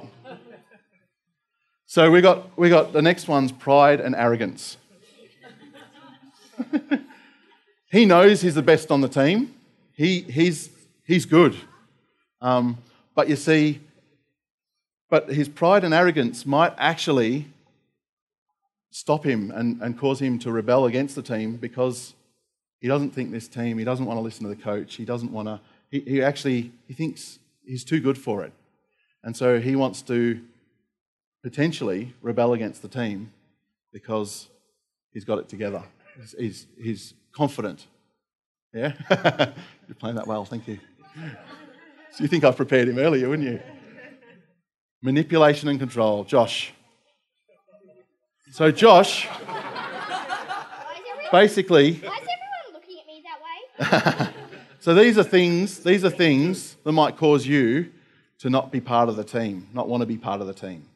So 1.84 2.12
we 2.12 2.20
got 2.20 2.56
we 2.56 2.68
got 2.68 2.92
the 2.92 3.02
next 3.02 3.26
one's 3.26 3.50
pride 3.50 4.00
and 4.00 4.14
arrogance. 4.14 4.76
he 7.90 8.04
knows 8.04 8.40
he's 8.40 8.54
the 8.54 8.62
best 8.62 8.92
on 8.92 9.00
the 9.00 9.08
team. 9.08 9.52
He, 9.94 10.20
he's, 10.20 10.70
he's 11.04 11.26
good. 11.26 11.56
Um, 12.40 12.78
but 13.16 13.28
you 13.28 13.34
see, 13.34 13.80
but 15.10 15.28
his 15.28 15.48
pride 15.48 15.82
and 15.82 15.92
arrogance 15.92 16.46
might 16.46 16.72
actually 16.78 17.46
stop 18.92 19.26
him 19.26 19.50
and, 19.50 19.82
and 19.82 19.98
cause 19.98 20.22
him 20.22 20.38
to 20.38 20.52
rebel 20.52 20.86
against 20.86 21.16
the 21.16 21.22
team 21.22 21.56
because 21.56 22.14
he 22.78 22.86
doesn't 22.86 23.10
think 23.10 23.32
this 23.32 23.48
team, 23.48 23.76
he 23.76 23.84
doesn't 23.84 24.06
want 24.06 24.18
to 24.18 24.22
listen 24.22 24.44
to 24.44 24.54
the 24.54 24.62
coach, 24.62 24.94
he 24.94 25.04
doesn't 25.04 25.32
want 25.32 25.48
to, 25.48 25.60
he, 25.90 25.98
he 25.98 26.22
actually, 26.22 26.70
he 26.86 26.94
thinks 26.94 27.40
he's 27.64 27.84
too 27.84 28.00
good 28.00 28.18
for 28.18 28.44
it. 28.44 28.52
And 29.22 29.36
so 29.36 29.60
he 29.60 29.76
wants 29.76 30.02
to 30.02 30.40
potentially 31.42 32.14
rebel 32.22 32.52
against 32.52 32.82
the 32.82 32.88
team 32.88 33.32
because 33.92 34.48
he's 35.12 35.24
got 35.24 35.38
it 35.38 35.48
together. 35.48 35.82
He's, 36.18 36.34
he's, 36.38 36.66
he's 36.80 37.14
confident. 37.32 37.86
Yeah? 38.72 38.92
You're 39.86 39.94
playing 39.98 40.16
that 40.16 40.26
well, 40.26 40.44
thank 40.44 40.66
you. 40.66 40.78
So 42.12 42.22
you 42.24 42.28
think 42.28 42.44
I've 42.44 42.56
prepared 42.56 42.88
him 42.88 42.98
earlier, 42.98 43.28
wouldn't 43.28 43.48
you? 43.48 43.60
Manipulation 45.02 45.68
and 45.68 45.78
control. 45.78 46.24
Josh. 46.24 46.72
So, 48.52 48.70
Josh, 48.70 49.28
basically, 51.32 51.94
Why 51.94 52.08
is 52.08 52.28
everyone 52.28 52.74
looking 52.74 52.98
at 53.00 53.06
me 53.06 53.22
that 53.24 54.26
way? 54.26 54.34
so 54.82 54.94
these 54.94 55.16
are 55.16 55.22
things, 55.22 55.78
these 55.78 56.04
are 56.04 56.10
things 56.10 56.76
that 56.82 56.90
might 56.90 57.16
cause 57.16 57.46
you 57.46 57.92
to 58.40 58.50
not 58.50 58.72
be 58.72 58.80
part 58.80 59.08
of 59.08 59.14
the 59.14 59.22
team, 59.22 59.68
not 59.72 59.88
want 59.88 60.00
to 60.00 60.06
be 60.06 60.18
part 60.18 60.40
of 60.40 60.48
the 60.48 60.52
team. 60.52 60.88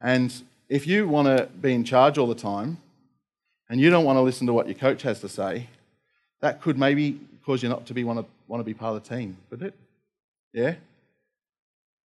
And 0.00 0.32
if 0.70 0.86
you 0.86 1.06
want 1.06 1.28
to 1.28 1.44
be 1.60 1.74
in 1.74 1.84
charge 1.84 2.16
all 2.16 2.26
the 2.26 2.34
time 2.34 2.78
and 3.68 3.78
you 3.78 3.90
don't 3.90 4.06
want 4.06 4.16
to 4.16 4.22
listen 4.22 4.46
to 4.46 4.54
what 4.54 4.66
your 4.66 4.76
coach 4.76 5.02
has 5.02 5.20
to 5.20 5.28
say, 5.28 5.68
that 6.40 6.62
could 6.62 6.78
maybe 6.78 7.20
cause 7.44 7.62
you 7.62 7.68
not 7.68 7.84
to 7.84 7.92
be 7.92 8.02
want 8.02 8.20
to, 8.20 8.24
want 8.48 8.60
to 8.60 8.64
be 8.64 8.72
part 8.72 8.96
of 8.96 9.06
the 9.06 9.14
team, 9.14 9.36
would 9.50 9.60
it? 9.60 9.74
Yeah? 10.54 10.76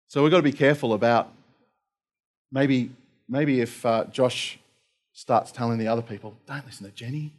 So 0.07 0.23
we've 0.23 0.31
got 0.31 0.39
to 0.39 0.43
be 0.43 0.53
careful 0.53 0.95
about 0.95 1.31
maybe, 2.51 2.93
maybe 3.29 3.61
if 3.61 3.85
uh, 3.85 4.05
Josh 4.05 4.59
starts 5.13 5.53
telling 5.53 5.77
the 5.77 5.89
other 5.89 6.01
people, 6.01 6.35
don't 6.47 6.65
listen 6.65 6.87
to 6.87 6.93
Jenny. 6.93 7.31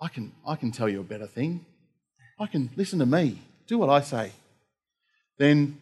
I 0.00 0.06
can, 0.06 0.30
I 0.46 0.54
can 0.54 0.70
tell 0.70 0.88
you 0.88 1.00
a 1.00 1.02
better 1.02 1.26
thing. 1.26 1.66
I 2.38 2.46
can 2.46 2.70
listen 2.76 2.98
to 2.98 3.06
me. 3.06 3.38
Do 3.66 3.78
what 3.78 3.88
I 3.88 4.00
say. 4.00 4.32
Then 5.38 5.78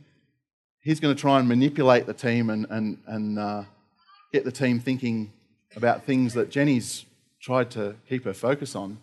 he's 0.80 1.00
going 1.00 1.14
to 1.14 1.20
try 1.20 1.38
and 1.38 1.48
manipulate 1.48 2.06
the 2.06 2.14
team 2.14 2.50
and, 2.50 2.66
and, 2.68 2.98
and 3.06 3.38
uh, 3.38 3.64
get 4.32 4.44
the 4.44 4.52
team 4.52 4.80
thinking 4.80 5.32
about 5.76 6.04
things 6.04 6.34
that 6.34 6.50
Jenny's 6.50 7.06
tried 7.40 7.70
to 7.72 7.96
keep 8.08 8.24
her 8.24 8.34
focus 8.34 8.76
on. 8.76 8.98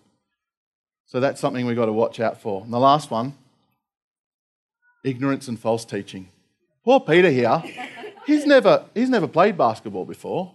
So 1.06 1.20
that's 1.20 1.42
something 1.42 1.66
we've 1.66 1.76
got 1.76 1.88
to 1.88 1.94
watch 1.94 2.20
out 2.20 2.40
for. 2.40 2.64
And 2.64 2.72
the 2.72 2.80
last 2.80 3.10
one 3.10 3.34
ignorance 5.04 5.48
and 5.48 5.60
false 5.60 5.86
teaching. 5.86 6.30
Poor 6.84 7.00
Peter 7.00 7.30
here, 7.30 7.64
he's 8.26 8.46
never, 8.46 8.86
he's 8.94 9.10
never 9.10 9.28
played 9.28 9.58
basketball 9.58 10.06
before, 10.06 10.54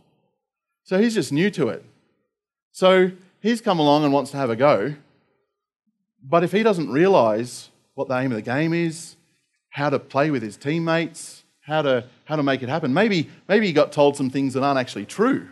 so 0.84 1.00
he's 1.00 1.14
just 1.14 1.32
new 1.32 1.50
to 1.50 1.68
it. 1.68 1.84
So 2.72 3.10
he's 3.40 3.60
come 3.60 3.78
along 3.78 4.04
and 4.04 4.12
wants 4.12 4.30
to 4.32 4.36
have 4.36 4.50
a 4.50 4.56
go, 4.56 4.94
but 6.28 6.42
if 6.42 6.52
he 6.52 6.62
doesn't 6.62 6.90
realise 6.90 7.68
what 7.94 8.08
the 8.08 8.18
aim 8.18 8.32
of 8.32 8.36
the 8.36 8.42
game 8.42 8.72
is, 8.72 9.16
how 9.68 9.90
to 9.90 9.98
play 9.98 10.30
with 10.30 10.42
his 10.42 10.56
teammates, 10.56 11.44
how 11.60 11.82
to, 11.82 12.04
how 12.24 12.36
to 12.36 12.42
make 12.42 12.62
it 12.62 12.68
happen, 12.68 12.94
maybe, 12.94 13.28
maybe 13.48 13.66
he 13.66 13.72
got 13.72 13.92
told 13.92 14.16
some 14.16 14.30
things 14.30 14.54
that 14.54 14.62
aren't 14.62 14.78
actually 14.78 15.06
true. 15.06 15.48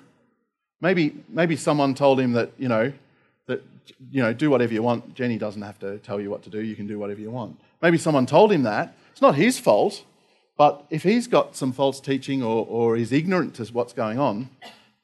Maybe, 0.80 1.14
maybe 1.28 1.56
someone 1.56 1.94
told 1.94 2.18
him 2.18 2.32
that, 2.32 2.50
you 2.58 2.68
know, 2.68 2.92
that, 3.46 3.62
you 4.10 4.22
know, 4.22 4.32
do 4.32 4.50
whatever 4.50 4.72
you 4.72 4.82
want. 4.82 5.14
Jenny 5.14 5.38
doesn't 5.38 5.62
have 5.62 5.78
to 5.80 5.98
tell 5.98 6.20
you 6.20 6.30
what 6.30 6.42
to 6.44 6.50
do. 6.50 6.60
You 6.60 6.74
can 6.74 6.86
do 6.86 6.98
whatever 6.98 7.20
you 7.20 7.30
want. 7.30 7.60
Maybe 7.80 7.98
someone 7.98 8.26
told 8.26 8.50
him 8.50 8.62
that. 8.62 8.94
It's 9.12 9.22
not 9.22 9.34
his 9.34 9.58
fault, 9.58 10.04
but 10.56 10.84
if 10.90 11.02
he's 11.02 11.26
got 11.26 11.54
some 11.54 11.72
false 11.72 12.00
teaching 12.00 12.42
or, 12.42 12.66
or 12.68 12.96
is 12.96 13.12
ignorant 13.12 13.54
to 13.56 13.64
what's 13.72 13.92
going 13.92 14.18
on, 14.18 14.48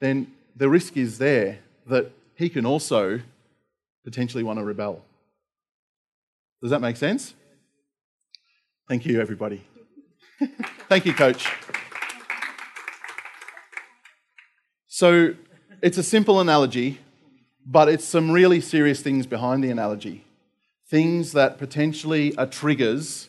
then 0.00 0.32
the 0.56 0.68
risk 0.68 0.96
is 0.96 1.18
there 1.18 1.58
that 1.87 2.10
he 2.34 2.48
can 2.48 2.64
also 2.64 3.20
potentially 4.04 4.42
want 4.42 4.58
to 4.58 4.64
rebel. 4.64 5.02
Does 6.61 6.71
that 6.71 6.81
make 6.81 6.97
sense? 6.97 7.35
Thank 8.88 9.07
you, 9.07 9.21
everybody. 9.21 9.65
Thank 10.88 11.07
you, 11.07 11.12
coach. 11.12 11.47
So 14.87 15.35
it's 15.81 15.99
a 15.99 16.03
simple 16.03 16.41
analogy, 16.41 16.99
but 17.65 17.88
it's 17.88 18.05
some 18.05 18.31
really 18.31 18.61
serious 18.61 19.00
things 19.00 19.27
behind 19.27 19.62
the 19.62 19.71
analogy. 19.71 20.25
Things 20.88 21.33
that 21.33 21.59
potentially 21.59 22.37
are 22.37 22.47
triggers 22.47 23.29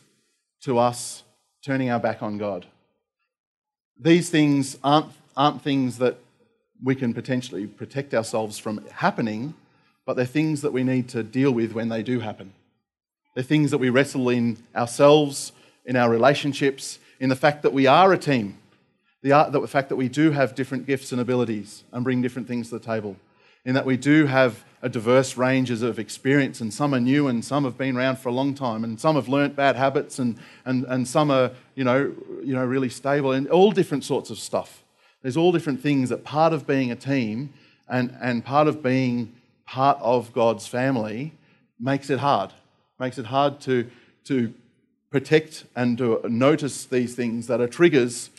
to 0.62 0.80
us 0.80 1.24
turning 1.64 1.92
our 1.92 2.00
back 2.00 2.24
on 2.24 2.38
God. 2.38 2.66
These 4.00 4.30
things 4.30 4.78
aren't, 4.84 5.08
aren't 5.38 5.62
things 5.62 5.98
that 6.00 6.18
we 6.84 6.96
can 6.96 7.14
potentially 7.14 7.68
protect 7.68 8.14
ourselves 8.14 8.58
from 8.58 8.84
happening, 8.88 9.54
but 10.06 10.16
they're 10.16 10.26
things 10.26 10.62
that 10.62 10.72
we 10.72 10.84
need 10.84 11.10
to 11.10 11.22
deal 11.22 11.52
with 11.52 11.74
when 11.74 11.90
they 11.90 12.02
do 12.02 12.22
happen. 12.22 12.54
They're 13.39 13.46
things 13.46 13.72
that 13.72 13.77
we 13.77 13.89
wrestle 13.89 14.27
in 14.27 14.58
ourselves, 14.75 15.53
in 15.86 15.96
our 15.96 16.10
relationships, 16.10 17.00
in 17.22 17.29
the 17.29 17.38
fact 17.38 17.62
that 17.63 17.72
we 17.72 17.88
are 17.88 18.12
a 18.12 18.17
team. 18.17 18.58
The, 19.22 19.31
art, 19.31 19.53
the 19.53 19.65
fact 19.65 19.88
that 19.88 19.96
we 19.96 20.10
do 20.10 20.31
have 20.31 20.55
different 20.55 20.86
gifts 20.86 21.13
and 21.13 21.22
abilities 21.22 21.86
and 21.93 22.03
bring 22.03 22.22
different 22.22 22.50
things 22.50 22.67
to 22.67 22.79
the 22.79 22.86
table. 22.86 23.15
In 23.63 23.75
that 23.75 23.86
we 23.86 23.96
do 23.96 24.25
have 24.25 24.65
a 24.81 24.89
diverse 24.89 25.38
ranges 25.38 25.81
of 25.84 26.00
experience, 26.00 26.60
and 26.60 26.74
some 26.74 26.93
are 26.93 27.00
new 27.00 27.29
and 27.29 27.46
some 27.46 27.63
have 27.63 27.77
been 27.77 27.96
around 27.96 28.19
for 28.19 28.27
a 28.27 28.34
long 28.34 28.53
time, 28.53 28.84
and 28.84 29.00
some 29.00 29.15
have 29.15 29.29
learnt 29.29 29.55
bad 29.55 29.77
habits, 29.77 30.19
and, 30.19 30.38
and, 30.65 30.84
and 30.89 31.08
some 31.08 31.31
are 31.31 31.51
you 31.75 31.86
know, 31.86 32.13
you 32.43 32.53
know, 32.53 32.65
really 32.65 32.89
stable, 32.89 33.31
and 33.31 33.48
all 33.48 33.72
different 33.72 34.03
sorts 34.03 34.29
of 34.29 34.38
stuff. 34.38 34.84
There's 35.22 35.38
all 35.38 35.53
different 35.53 35.79
things 35.79 36.10
that 36.10 36.25
part 36.25 36.51
of 36.51 36.67
being 36.67 36.91
a 36.91 36.96
team 36.98 37.53
and, 37.88 38.13
and 38.22 38.43
part 38.43 38.67
of 38.67 38.84
being 38.84 39.34
part 39.65 39.98
of 40.01 40.34
God's 40.34 40.67
family 40.67 41.31
makes 41.79 42.10
it 42.10 42.19
hard. 42.19 42.51
Makes 43.00 43.18
it 43.18 43.25
hard 43.25 43.62
to, 43.62 43.89
to 44.25 44.53
protect 45.10 45.65
and 45.75 45.98
to 45.98 46.22
notice 46.27 46.86
these 46.86 47.15
things 47.15 47.48
that 47.48 47.62
are 47.62 47.68
triggers 47.68 48.29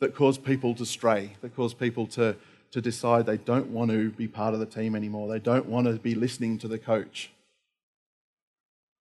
that 0.00 0.14
cause 0.14 0.38
people 0.38 0.74
to 0.74 0.86
stray, 0.86 1.36
that 1.40 1.54
cause 1.56 1.74
people 1.74 2.06
to, 2.06 2.36
to 2.70 2.80
decide 2.80 3.26
they 3.26 3.36
don't 3.36 3.68
want 3.68 3.90
to 3.90 4.10
be 4.10 4.28
part 4.28 4.54
of 4.54 4.60
the 4.60 4.66
team 4.66 4.94
anymore. 4.94 5.28
They 5.28 5.38
don't 5.38 5.66
want 5.66 5.86
to 5.86 5.94
be 5.94 6.14
listening 6.14 6.58
to 6.58 6.68
the 6.68 6.78
coach. 6.78 7.30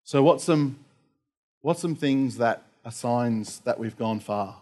So, 0.03 0.23
what's 0.23 0.43
some, 0.43 0.79
what's 1.61 1.81
some 1.81 1.95
things 1.95 2.37
that 2.37 2.63
are 2.83 2.91
signs 2.91 3.59
that 3.59 3.77
we've 3.77 3.97
gone 3.97 4.19
far, 4.19 4.57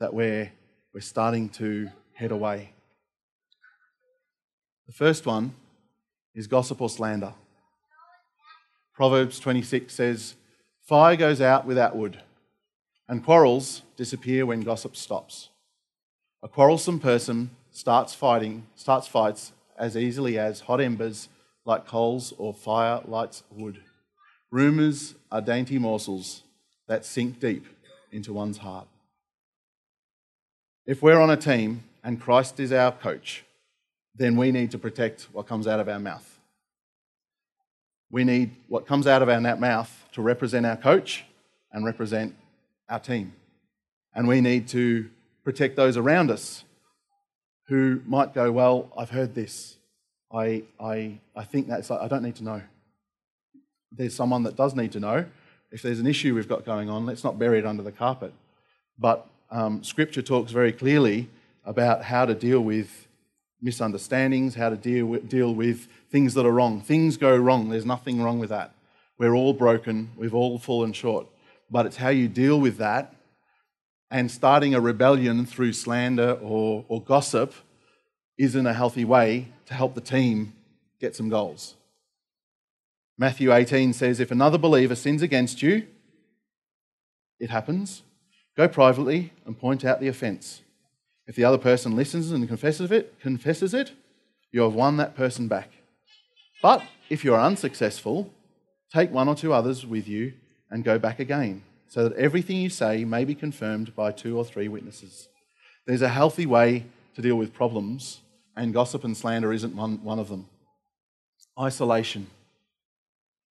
that 0.00 0.12
we're, 0.12 0.50
we're 0.92 1.00
starting 1.00 1.48
to 1.50 1.90
head 2.14 2.32
away? 2.32 2.72
The 4.86 4.92
first 4.92 5.26
one 5.26 5.54
is 6.34 6.46
gossip 6.46 6.80
or 6.80 6.90
slander. 6.90 7.34
Proverbs 8.94 9.40
26 9.40 9.92
says, 9.92 10.34
Fire 10.82 11.16
goes 11.16 11.40
out 11.40 11.66
without 11.66 11.96
wood, 11.96 12.20
and 13.08 13.24
quarrels 13.24 13.82
disappear 13.96 14.46
when 14.46 14.60
gossip 14.60 14.94
stops. 14.94 15.48
A 16.42 16.48
quarrelsome 16.48 17.00
person 17.00 17.50
starts 17.70 18.14
fighting, 18.14 18.66
starts 18.76 19.08
fights 19.08 19.52
as 19.76 19.96
easily 19.96 20.38
as 20.38 20.60
hot 20.60 20.80
embers 20.80 21.28
like 21.64 21.86
coals 21.86 22.32
or 22.38 22.54
fire 22.54 23.00
lights 23.06 23.42
wood. 23.50 23.80
Rumours 24.50 25.14
are 25.32 25.40
dainty 25.40 25.78
morsels 25.78 26.42
that 26.86 27.04
sink 27.04 27.40
deep 27.40 27.66
into 28.12 28.32
one's 28.32 28.58
heart. 28.58 28.86
If 30.86 31.02
we're 31.02 31.18
on 31.18 31.30
a 31.30 31.36
team 31.36 31.82
and 32.04 32.20
Christ 32.20 32.60
is 32.60 32.70
our 32.70 32.92
coach, 32.92 33.44
then 34.14 34.36
we 34.36 34.52
need 34.52 34.70
to 34.70 34.78
protect 34.78 35.22
what 35.32 35.48
comes 35.48 35.66
out 35.66 35.80
of 35.80 35.88
our 35.88 35.98
mouth. 35.98 36.33
We 38.14 38.22
need 38.22 38.54
what 38.68 38.86
comes 38.86 39.08
out 39.08 39.22
of 39.22 39.28
our 39.28 39.40
mouth 39.40 39.90
to 40.12 40.22
represent 40.22 40.64
our 40.64 40.76
coach 40.76 41.24
and 41.72 41.84
represent 41.84 42.36
our 42.88 43.00
team. 43.00 43.32
And 44.14 44.28
we 44.28 44.40
need 44.40 44.68
to 44.68 45.10
protect 45.42 45.74
those 45.74 45.96
around 45.96 46.30
us 46.30 46.62
who 47.66 48.00
might 48.06 48.32
go, 48.32 48.52
Well, 48.52 48.88
I've 48.96 49.10
heard 49.10 49.34
this. 49.34 49.78
I, 50.32 50.62
I, 50.78 51.18
I 51.34 51.42
think 51.42 51.66
that's, 51.66 51.90
I 51.90 52.06
don't 52.06 52.22
need 52.22 52.36
to 52.36 52.44
know. 52.44 52.62
There's 53.90 54.14
someone 54.14 54.44
that 54.44 54.54
does 54.54 54.76
need 54.76 54.92
to 54.92 55.00
know. 55.00 55.26
If 55.72 55.82
there's 55.82 55.98
an 55.98 56.06
issue 56.06 56.36
we've 56.36 56.48
got 56.48 56.64
going 56.64 56.88
on, 56.88 57.06
let's 57.06 57.24
not 57.24 57.36
bury 57.36 57.58
it 57.58 57.66
under 57.66 57.82
the 57.82 57.90
carpet. 57.90 58.32
But 58.96 59.26
um, 59.50 59.82
Scripture 59.82 60.22
talks 60.22 60.52
very 60.52 60.70
clearly 60.70 61.28
about 61.64 62.04
how 62.04 62.26
to 62.26 62.34
deal 62.36 62.60
with 62.60 63.03
misunderstandings, 63.64 64.54
how 64.54 64.68
to 64.68 64.76
deal 64.76 65.06
with, 65.06 65.28
deal 65.28 65.54
with 65.54 65.88
things 66.10 66.34
that 66.34 66.44
are 66.44 66.52
wrong. 66.52 66.82
Things 66.82 67.16
go 67.16 67.34
wrong, 67.34 67.70
there's 67.70 67.86
nothing 67.86 68.22
wrong 68.22 68.38
with 68.38 68.50
that. 68.50 68.74
We're 69.18 69.34
all 69.34 69.54
broken, 69.54 70.10
we've 70.16 70.34
all 70.34 70.58
fallen 70.58 70.92
short. 70.92 71.26
But 71.70 71.86
it's 71.86 71.96
how 71.96 72.10
you 72.10 72.28
deal 72.28 72.60
with 72.60 72.76
that 72.76 73.14
and 74.10 74.30
starting 74.30 74.74
a 74.74 74.80
rebellion 74.80 75.46
through 75.46 75.72
slander 75.72 76.38
or, 76.42 76.84
or 76.88 77.02
gossip 77.02 77.54
isn't 78.36 78.66
a 78.66 78.74
healthy 78.74 79.04
way 79.04 79.48
to 79.66 79.74
help 79.74 79.94
the 79.94 80.00
team 80.00 80.52
get 81.00 81.16
some 81.16 81.30
goals. 81.30 81.74
Matthew 83.16 83.52
18 83.52 83.94
says, 83.94 84.20
If 84.20 84.30
another 84.30 84.58
believer 84.58 84.94
sins 84.94 85.22
against 85.22 85.62
you, 85.62 85.86
it 87.40 87.48
happens, 87.48 88.02
go 88.56 88.68
privately 88.68 89.32
and 89.46 89.58
point 89.58 89.84
out 89.84 90.00
the 90.00 90.08
offence. 90.08 90.60
If 91.26 91.36
the 91.36 91.44
other 91.44 91.58
person 91.58 91.96
listens 91.96 92.30
and 92.30 92.46
confesses 92.46 92.90
it, 92.90 93.18
confesses 93.20 93.72
it, 93.72 93.92
you 94.52 94.62
have 94.62 94.74
won 94.74 94.98
that 94.98 95.16
person 95.16 95.48
back. 95.48 95.70
But 96.62 96.82
if 97.08 97.24
you 97.24 97.34
are 97.34 97.40
unsuccessful, 97.40 98.30
take 98.92 99.10
one 99.10 99.28
or 99.28 99.34
two 99.34 99.52
others 99.52 99.86
with 99.86 100.06
you 100.06 100.34
and 100.70 100.84
go 100.84 100.98
back 100.98 101.18
again, 101.18 101.62
so 101.88 102.08
that 102.08 102.16
everything 102.16 102.58
you 102.58 102.68
say 102.68 103.04
may 103.04 103.24
be 103.24 103.34
confirmed 103.34 103.94
by 103.96 104.12
two 104.12 104.36
or 104.36 104.44
three 104.44 104.68
witnesses. 104.68 105.28
There's 105.86 106.02
a 106.02 106.08
healthy 106.08 106.46
way 106.46 106.86
to 107.14 107.22
deal 107.22 107.36
with 107.36 107.54
problems, 107.54 108.20
and 108.56 108.74
gossip 108.74 109.04
and 109.04 109.16
slander 109.16 109.52
isn't 109.52 109.74
one, 109.74 110.02
one 110.02 110.18
of 110.18 110.28
them. 110.28 110.46
Isolation. 111.58 112.26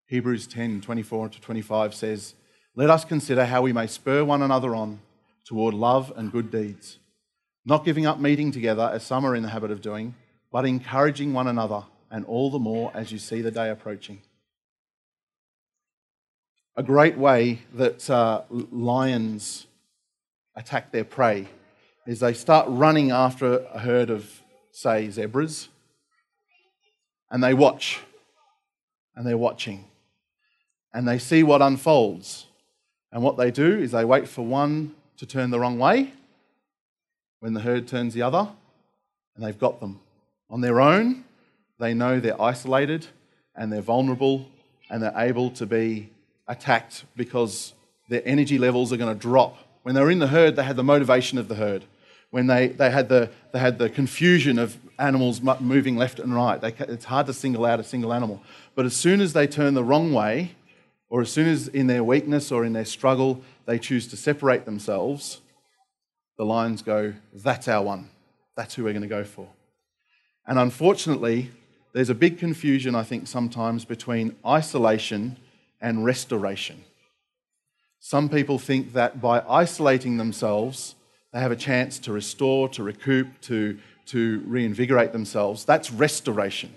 Hebrews 0.06 0.46
10 0.46 0.82
24 0.82 1.30
to 1.30 1.40
25 1.40 1.94
says, 1.94 2.34
Let 2.74 2.90
us 2.90 3.04
consider 3.04 3.46
how 3.46 3.62
we 3.62 3.72
may 3.72 3.86
spur 3.86 4.24
one 4.24 4.42
another 4.42 4.74
on 4.74 5.00
toward 5.44 5.74
love 5.74 6.12
and 6.16 6.30
good 6.30 6.50
deeds 6.50 6.98
not 7.64 7.84
giving 7.84 8.06
up 8.06 8.18
meeting 8.18 8.50
together 8.50 8.90
as 8.92 9.04
some 9.04 9.24
are 9.24 9.36
in 9.36 9.42
the 9.42 9.48
habit 9.48 9.70
of 9.70 9.80
doing, 9.80 10.14
but 10.50 10.66
encouraging 10.66 11.32
one 11.32 11.46
another, 11.46 11.84
and 12.10 12.24
all 12.26 12.50
the 12.50 12.58
more 12.58 12.90
as 12.94 13.12
you 13.12 13.18
see 13.18 13.40
the 13.40 13.50
day 13.50 13.70
approaching. 13.70 14.20
A 16.76 16.82
great 16.82 17.16
way 17.16 17.60
that 17.74 18.08
uh, 18.10 18.42
lions 18.50 19.66
attack 20.56 20.90
their 20.90 21.04
prey 21.04 21.48
is 22.06 22.20
they 22.20 22.34
start 22.34 22.66
running 22.68 23.10
after 23.10 23.64
a 23.72 23.78
herd 23.78 24.10
of, 24.10 24.42
say, 24.72 25.08
zebras, 25.08 25.68
and 27.30 27.42
they 27.42 27.54
watch, 27.54 28.00
and 29.14 29.26
they're 29.26 29.38
watching, 29.38 29.84
and 30.92 31.06
they 31.06 31.18
see 31.18 31.42
what 31.42 31.62
unfolds. 31.62 32.46
And 33.12 33.22
what 33.22 33.36
they 33.36 33.50
do 33.50 33.78
is 33.78 33.92
they 33.92 34.04
wait 34.04 34.26
for 34.26 34.44
one 34.44 34.94
to 35.18 35.26
turn 35.26 35.50
the 35.50 35.60
wrong 35.60 35.78
way 35.78 36.12
when 37.42 37.54
the 37.54 37.60
herd 37.60 37.88
turns 37.88 38.14
the 38.14 38.22
other, 38.22 38.48
and 39.34 39.44
they've 39.44 39.58
got 39.58 39.80
them. 39.80 39.98
On 40.48 40.60
their 40.60 40.80
own, 40.80 41.24
they 41.80 41.92
know 41.92 42.20
they're 42.20 42.40
isolated 42.40 43.04
and 43.56 43.72
they're 43.72 43.80
vulnerable 43.80 44.46
and 44.88 45.02
they're 45.02 45.12
able 45.16 45.50
to 45.50 45.66
be 45.66 46.08
attacked 46.46 47.02
because 47.16 47.72
their 48.08 48.22
energy 48.24 48.58
levels 48.58 48.92
are 48.92 48.96
going 48.96 49.12
to 49.12 49.20
drop. 49.20 49.58
When 49.82 49.96
they 49.96 50.00
were 50.00 50.12
in 50.12 50.20
the 50.20 50.28
herd, 50.28 50.54
they 50.54 50.62
had 50.62 50.76
the 50.76 50.84
motivation 50.84 51.36
of 51.36 51.48
the 51.48 51.56
herd. 51.56 51.82
When 52.30 52.46
they, 52.46 52.68
they, 52.68 52.92
had, 52.92 53.08
the, 53.08 53.28
they 53.52 53.58
had 53.58 53.76
the 53.76 53.90
confusion 53.90 54.60
of 54.60 54.76
animals 55.00 55.42
moving 55.42 55.96
left 55.96 56.20
and 56.20 56.32
right, 56.32 56.60
they, 56.60 56.72
it's 56.78 57.06
hard 57.06 57.26
to 57.26 57.32
single 57.32 57.64
out 57.64 57.80
a 57.80 57.84
single 57.84 58.12
animal. 58.12 58.40
But 58.76 58.86
as 58.86 58.94
soon 58.94 59.20
as 59.20 59.32
they 59.32 59.48
turn 59.48 59.74
the 59.74 59.82
wrong 59.82 60.12
way, 60.12 60.52
or 61.10 61.22
as 61.22 61.32
soon 61.32 61.48
as 61.48 61.66
in 61.66 61.88
their 61.88 62.04
weakness 62.04 62.52
or 62.52 62.64
in 62.64 62.72
their 62.72 62.84
struggle 62.84 63.42
they 63.66 63.80
choose 63.80 64.06
to 64.06 64.16
separate 64.16 64.64
themselves, 64.64 65.40
the 66.42 66.46
lions 66.46 66.82
go, 66.82 67.14
That's 67.32 67.68
our 67.68 67.84
one. 67.84 68.10
That's 68.56 68.74
who 68.74 68.82
we're 68.82 68.92
going 68.92 69.02
to 69.02 69.08
go 69.08 69.22
for. 69.22 69.46
And 70.44 70.58
unfortunately, 70.58 71.52
there's 71.94 72.10
a 72.10 72.16
big 72.16 72.36
confusion, 72.36 72.96
I 72.96 73.04
think, 73.04 73.28
sometimes 73.28 73.84
between 73.84 74.34
isolation 74.44 75.36
and 75.80 76.04
restoration. 76.04 76.82
Some 78.00 78.28
people 78.28 78.58
think 78.58 78.92
that 78.94 79.20
by 79.20 79.44
isolating 79.48 80.16
themselves, 80.16 80.96
they 81.32 81.38
have 81.38 81.52
a 81.52 81.56
chance 81.56 82.00
to 82.00 82.12
restore, 82.12 82.68
to 82.70 82.82
recoup, 82.82 83.40
to, 83.42 83.78
to 84.06 84.40
reinvigorate 84.40 85.12
themselves. 85.12 85.64
That's 85.64 85.92
restoration. 85.92 86.74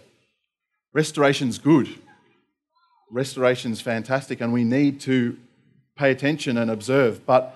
Restoration's 0.93 1.58
good. 1.58 1.89
Restoration's 3.10 3.82
fantastic, 3.82 4.41
and 4.41 4.54
we 4.54 4.63
need 4.63 4.99
to 5.01 5.39
pay 5.97 6.12
attention 6.12 6.56
and 6.56 6.69
observe. 6.69 7.25
But 7.25 7.56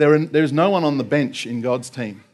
there, 0.00 0.14
are, 0.14 0.18
there 0.18 0.42
is 0.42 0.52
no 0.52 0.70
one 0.70 0.82
on 0.82 0.96
the 0.96 1.04
bench 1.04 1.46
in 1.46 1.60
God's 1.60 1.90
team. 1.90 2.24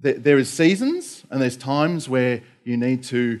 There, 0.00 0.14
there 0.14 0.36
is 0.36 0.50
seasons 0.50 1.22
and 1.30 1.40
there's 1.40 1.56
times 1.56 2.08
where 2.08 2.42
you 2.64 2.76
need 2.76 3.04
to 3.04 3.38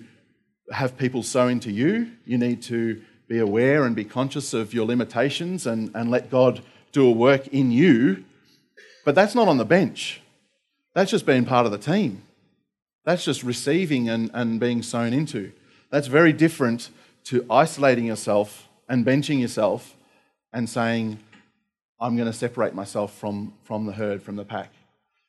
have 0.70 0.96
people 0.96 1.24
sow 1.24 1.48
into 1.48 1.72
you. 1.72 2.12
You 2.24 2.38
need 2.38 2.62
to 2.64 3.02
be 3.26 3.40
aware 3.40 3.84
and 3.84 3.96
be 3.96 4.04
conscious 4.04 4.54
of 4.54 4.72
your 4.72 4.86
limitations 4.86 5.66
and, 5.66 5.90
and 5.96 6.08
let 6.08 6.30
God 6.30 6.62
do 6.92 7.04
a 7.04 7.10
work 7.10 7.48
in 7.48 7.72
you. 7.72 8.24
But 9.04 9.16
that's 9.16 9.34
not 9.34 9.48
on 9.48 9.56
the 9.56 9.64
bench. 9.64 10.20
That's 10.94 11.10
just 11.10 11.26
being 11.26 11.44
part 11.44 11.66
of 11.66 11.72
the 11.72 11.78
team. 11.78 12.22
That's 13.04 13.24
just 13.24 13.42
receiving 13.42 14.08
and, 14.08 14.30
and 14.34 14.60
being 14.60 14.82
sown 14.82 15.12
into. 15.12 15.50
That's 15.90 16.06
very 16.06 16.32
different 16.32 16.90
to 17.24 17.44
isolating 17.50 18.04
yourself 18.04 18.68
and 18.88 19.04
benching 19.04 19.40
yourself 19.40 19.96
and 20.52 20.68
saying, 20.68 21.18
I'm 22.00 22.16
going 22.16 22.30
to 22.30 22.36
separate 22.36 22.74
myself 22.74 23.16
from, 23.18 23.54
from 23.64 23.86
the 23.86 23.92
herd, 23.92 24.22
from 24.22 24.36
the 24.36 24.44
pack. 24.44 24.72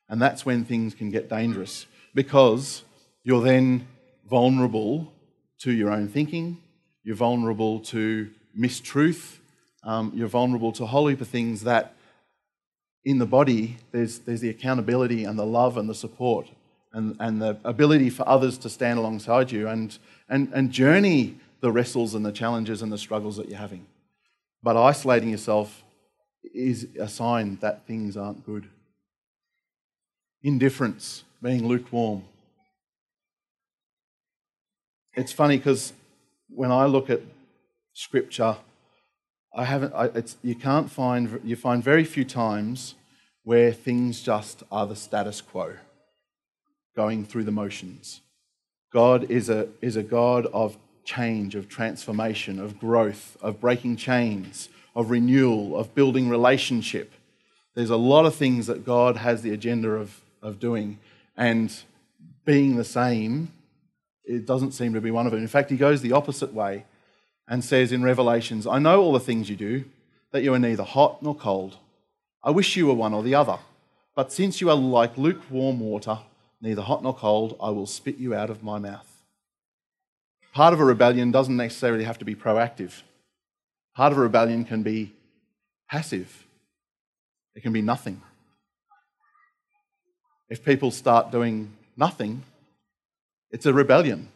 And 0.08 0.22
that's 0.22 0.46
when 0.46 0.66
things 0.66 0.94
can 0.94 1.10
get 1.10 1.30
dangerous 1.30 1.86
because 2.14 2.84
you're 3.24 3.42
then 3.42 3.88
vulnerable 4.30 5.12
to 5.60 5.72
your 5.72 5.92
own 5.92 6.08
thinking, 6.08 6.58
you're 7.04 7.16
vulnerable 7.16 7.80
to 7.80 8.30
mistruth, 8.58 9.38
um, 9.84 10.12
you're 10.16 10.28
vulnerable 10.28 10.72
to 10.74 10.84
a 10.84 10.88
whole 10.88 11.08
heap 11.08 11.22
of 11.22 11.28
things 11.28 11.64
that 11.64 11.96
in 13.04 13.18
the 13.18 13.26
body, 13.26 13.78
there's, 13.92 14.20
there's 14.20 14.42
the 14.42 14.50
accountability 14.50 15.24
and 15.24 15.40
the 15.40 15.46
love 15.46 15.78
and 15.78 15.90
the 15.90 15.96
support 15.96 16.48
and, 16.94 17.16
and 17.20 17.42
the 17.42 17.58
ability 17.64 18.10
for 18.10 18.28
others 18.28 18.58
to 18.60 18.70
stand 18.70 19.00
alongside 19.00 19.52
you 19.52 19.68
and, 19.68 19.98
and, 20.28 20.52
and 20.54 20.72
journey 20.72 21.38
the 21.62 21.72
wrestles 21.72 22.16
and 22.16 22.26
the 22.26 22.32
challenges 22.32 22.82
and 22.82 22.92
the 22.92 22.98
struggles 22.98 23.38
that 23.38 23.50
you're 23.50 23.58
having. 23.60 23.86
But 24.62 24.78
isolating 24.78 25.30
yourself 25.30 25.84
is 26.43 26.88
a 26.99 27.08
sign 27.08 27.58
that 27.62 27.86
things 27.86 28.17
aren't 28.17 28.45
good. 28.45 28.67
Indifference, 30.41 31.23
being 31.41 31.67
lukewarm. 31.67 32.23
It's 35.13 35.34
funny 35.34 35.58
because 35.58 35.93
when 36.49 36.71
I 36.71 36.86
look 36.86 37.10
at 37.10 37.21
scripture, 37.93 38.58
I 39.54 39.65
haven't. 39.65 39.93
I, 39.93 40.23
you 40.43 40.56
can't 40.56 40.89
find. 40.89 41.41
You 41.43 41.56
find 41.56 41.84
very 41.84 42.06
few 42.06 42.23
times 42.23 42.95
where 43.43 43.71
things 43.71 44.21
just 44.21 44.63
are 44.71 44.86
the 44.86 44.95
status 44.95 45.41
quo, 45.41 45.73
going 46.95 47.25
through 47.25 47.43
the 47.43 47.52
motions. 47.52 48.21
God 48.93 49.30
is 49.30 49.49
a 49.49 49.67
is 49.82 49.95
a 49.95 50.04
God 50.04 50.45
of 50.47 50.78
change, 51.04 51.56
of 51.56 51.67
transformation, 51.67 52.60
of 52.60 52.80
growth, 52.80 53.36
of 53.41 53.60
breaking 53.60 53.95
chains, 53.97 54.69
of 55.00 55.12
renewal, 55.12 55.78
of 55.78 55.96
building 55.96 56.28
relationship. 56.28 57.14
There's 57.74 57.90
a 57.90 57.96
lot 57.96 58.26
of 58.26 58.36
things 58.36 58.68
that 58.68 58.86
God 58.86 59.16
has 59.16 59.42
the 59.42 59.54
agenda 59.54 59.92
of, 59.92 60.20
of 60.42 60.60
doing, 60.60 61.00
and 61.38 61.74
being 62.44 62.76
the 62.76 62.84
same, 62.84 63.54
it 64.26 64.46
doesn't 64.46 64.74
seem 64.74 64.94
to 64.94 65.00
be 65.00 65.10
one 65.10 65.26
of 65.26 65.32
them. 65.32 65.42
In 65.42 65.48
fact, 65.48 65.70
he 65.70 65.78
goes 65.78 66.02
the 66.02 66.12
opposite 66.12 66.54
way 66.54 66.84
and 67.48 67.64
says 67.64 67.94
in 67.94 68.04
Revelations, 68.04 68.68
I 68.68 68.78
know 68.80 69.02
all 69.02 69.14
the 69.14 69.22
things 69.22 69.50
you 69.50 69.56
do, 69.56 69.86
that 70.32 70.44
you 70.44 70.54
are 70.54 70.60
neither 70.60 70.84
hot 70.84 71.24
nor 71.24 71.34
cold. 71.34 71.78
I 72.44 72.52
wish 72.52 72.76
you 72.76 72.88
were 72.88 72.94
one 72.94 73.14
or 73.14 73.24
the 73.24 73.36
other. 73.36 73.58
But 74.16 74.34
since 74.34 74.60
you 74.60 74.70
are 74.70 74.76
like 74.76 75.18
lukewarm 75.18 75.80
water, 75.80 76.20
neither 76.62 76.82
hot 76.82 77.04
nor 77.04 77.16
cold, 77.16 77.56
I 77.64 77.70
will 77.70 77.88
spit 77.88 78.18
you 78.18 78.36
out 78.36 78.50
of 78.50 78.64
my 78.64 78.80
mouth. 78.80 79.08
Part 80.54 80.74
of 80.74 80.82
a 80.82 80.86
rebellion 80.86 81.32
doesn't 81.32 81.56
necessarily 81.56 82.04
have 82.04 82.18
to 82.18 82.26
be 82.26 82.36
proactive. 82.36 83.04
Part 84.00 84.14
of 84.14 84.18
a 84.18 84.22
rebellion 84.22 84.64
can 84.64 84.82
be 84.82 85.12
passive, 85.92 86.46
it 87.54 87.64
can 87.64 87.74
be 87.74 87.82
nothing. 87.82 88.22
If 90.48 90.64
people 90.64 90.90
start 90.90 91.34
doing 91.34 91.74
nothing, 91.98 92.44
it's 93.52 93.66
a 93.66 93.74
rebellion. 93.74 94.30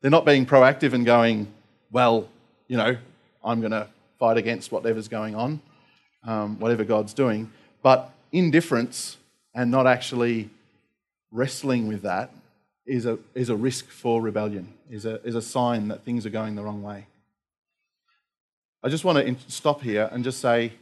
They're 0.00 0.10
not 0.10 0.24
being 0.24 0.46
proactive 0.46 0.94
and 0.94 1.04
going, 1.04 1.48
well, 1.92 2.30
you 2.66 2.78
know, 2.78 2.96
I'm 3.44 3.60
going 3.60 3.72
to 3.72 3.88
fight 4.18 4.38
against 4.38 4.72
whatever's 4.72 5.08
going 5.08 5.34
on, 5.34 5.60
um, 6.26 6.58
whatever 6.58 6.84
God's 6.84 7.12
doing. 7.12 7.52
But 7.82 8.10
indifference 8.32 9.18
and 9.54 9.70
not 9.70 9.86
actually 9.86 10.48
wrestling 11.30 11.88
with 11.88 12.00
that 12.04 12.30
is 12.86 13.04
a, 13.04 13.18
is 13.34 13.50
a 13.50 13.54
risk 13.54 13.90
for 13.90 14.22
rebellion, 14.22 14.72
is 14.88 15.04
a, 15.04 15.22
is 15.26 15.34
a 15.34 15.42
sign 15.42 15.88
that 15.88 16.06
things 16.06 16.24
are 16.24 16.30
going 16.30 16.54
the 16.54 16.62
wrong 16.62 16.82
way. 16.82 17.04
I 18.82 18.88
just 18.88 19.04
want 19.04 19.18
to 19.26 19.50
stop 19.50 19.82
here 19.82 20.08
and 20.10 20.24
just 20.24 20.40
say, 20.40 20.72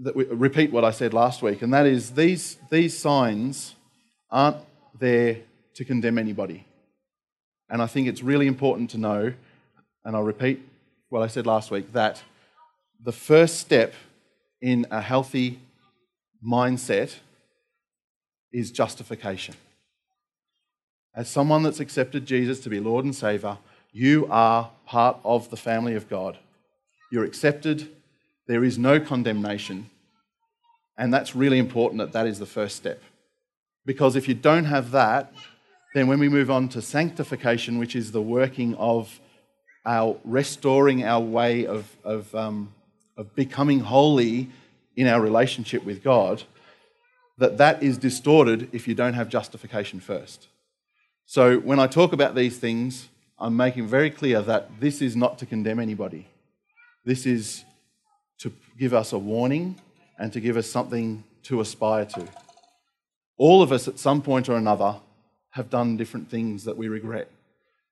that 0.00 0.14
we, 0.14 0.24
repeat 0.24 0.72
what 0.72 0.84
I 0.84 0.90
said 0.90 1.12
last 1.12 1.42
week, 1.42 1.62
and 1.62 1.72
that 1.72 1.86
is 1.86 2.12
these, 2.12 2.56
these 2.70 2.96
signs 2.96 3.74
aren't 4.30 4.58
there 4.98 5.38
to 5.74 5.84
condemn 5.84 6.18
anybody. 6.18 6.64
And 7.68 7.82
I 7.82 7.86
think 7.86 8.08
it's 8.08 8.22
really 8.22 8.46
important 8.46 8.90
to 8.90 8.98
know, 8.98 9.32
and 10.04 10.16
I'll 10.16 10.22
repeat 10.22 10.60
what 11.08 11.22
I 11.22 11.26
said 11.26 11.46
last 11.46 11.70
week, 11.70 11.92
that 11.92 12.22
the 13.02 13.12
first 13.12 13.58
step 13.58 13.94
in 14.60 14.86
a 14.90 15.00
healthy 15.00 15.60
mindset 16.44 17.14
is 18.52 18.70
justification. 18.70 19.54
As 21.14 21.28
someone 21.28 21.62
that's 21.62 21.80
accepted 21.80 22.26
Jesus 22.26 22.60
to 22.60 22.70
be 22.70 22.80
Lord 22.80 23.04
and 23.04 23.14
Savior, 23.14 23.58
you 23.92 24.26
are 24.30 24.70
part 24.86 25.18
of 25.24 25.50
the 25.50 25.56
family 25.56 25.94
of 25.94 26.08
God. 26.08 26.38
You're 27.10 27.24
accepted, 27.24 27.88
there 28.46 28.64
is 28.64 28.78
no 28.78 29.00
condemnation, 29.00 29.90
and 30.96 31.12
that's 31.12 31.34
really 31.34 31.58
important 31.58 31.98
that 31.98 32.12
that 32.12 32.26
is 32.26 32.38
the 32.38 32.46
first 32.46 32.76
step. 32.76 33.02
Because 33.86 34.16
if 34.16 34.28
you 34.28 34.34
don't 34.34 34.64
have 34.64 34.90
that, 34.90 35.32
then 35.94 36.08
when 36.08 36.18
we 36.18 36.28
move 36.28 36.50
on 36.50 36.68
to 36.70 36.82
sanctification, 36.82 37.78
which 37.78 37.96
is 37.96 38.12
the 38.12 38.20
working 38.20 38.74
of 38.74 39.20
our 39.86 40.18
restoring 40.24 41.04
our 41.04 41.20
way 41.20 41.66
of, 41.66 41.96
of, 42.04 42.34
um, 42.34 42.74
of 43.16 43.34
becoming 43.34 43.80
holy 43.80 44.50
in 44.96 45.06
our 45.06 45.20
relationship 45.20 45.84
with 45.84 46.02
God, 46.02 46.42
that 47.38 47.56
that 47.56 47.82
is 47.82 47.96
distorted 47.96 48.68
if 48.72 48.86
you 48.86 48.94
don't 48.94 49.14
have 49.14 49.28
justification 49.28 50.00
first. 50.00 50.48
So 51.24 51.58
when 51.58 51.78
I 51.78 51.86
talk 51.86 52.12
about 52.12 52.34
these 52.34 52.58
things, 52.58 53.08
I'm 53.38 53.56
making 53.56 53.86
very 53.86 54.10
clear 54.10 54.42
that 54.42 54.80
this 54.80 55.00
is 55.00 55.14
not 55.14 55.38
to 55.38 55.46
condemn 55.46 55.78
anybody. 55.78 56.26
This 57.04 57.26
is 57.26 57.64
to 58.38 58.52
give 58.78 58.94
us 58.94 59.12
a 59.12 59.18
warning 59.18 59.76
and 60.18 60.32
to 60.32 60.40
give 60.40 60.56
us 60.56 60.68
something 60.68 61.24
to 61.44 61.60
aspire 61.60 62.04
to. 62.04 62.28
All 63.36 63.62
of 63.62 63.72
us 63.72 63.88
at 63.88 63.98
some 63.98 64.20
point 64.20 64.48
or 64.48 64.56
another 64.56 64.96
have 65.50 65.70
done 65.70 65.96
different 65.96 66.30
things 66.30 66.64
that 66.64 66.76
we 66.76 66.88
regret. 66.88 67.30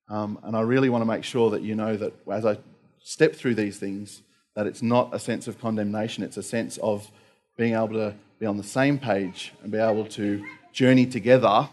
Um, 0.09 0.39
and 0.43 0.57
I 0.57 0.61
really 0.61 0.89
want 0.89 1.03
to 1.03 1.07
make 1.07 1.25
sure 1.25 1.51
that 1.51 1.63
you 1.63 1.75
know 1.75 1.97
that 1.97 2.13
as 2.31 2.45
I 2.45 2.59
step 3.03 3.35
through 3.35 3.55
these 3.55 3.79
things, 3.79 4.23
that 4.55 4.67
it's 4.67 4.83
not 4.83 5.15
a 5.15 5.19
sense 5.19 5.49
of 5.49 5.61
condemnation, 5.61 6.23
it's 6.23 6.37
a 6.37 6.43
sense 6.43 6.79
of 6.79 7.11
being 7.57 7.75
able 7.75 7.95
to 7.95 8.15
be 8.39 8.47
on 8.47 8.57
the 8.57 8.65
same 8.65 8.99
page 8.99 9.53
and 9.63 9.73
be 9.73 9.79
able 9.79 10.05
to 10.07 10.45
journey 10.73 11.07
together 11.07 11.69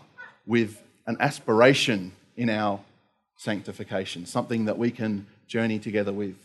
with 0.46 0.82
an 1.08 1.17
aspiration 1.19 2.12
in 2.38 2.50
our 2.50 2.80
sanctification, 3.38 4.26
something 4.26 4.65
that 4.65 4.78
we 4.78 4.89
can 4.91 5.26
journey 5.48 5.80
together 5.80 6.13
with. 6.13 6.36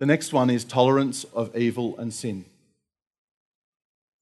The 0.00 0.06
next 0.06 0.32
one 0.32 0.48
is 0.48 0.64
tolerance 0.64 1.24
of 1.24 1.54
evil 1.54 1.96
and 1.98 2.12
sin. 2.12 2.46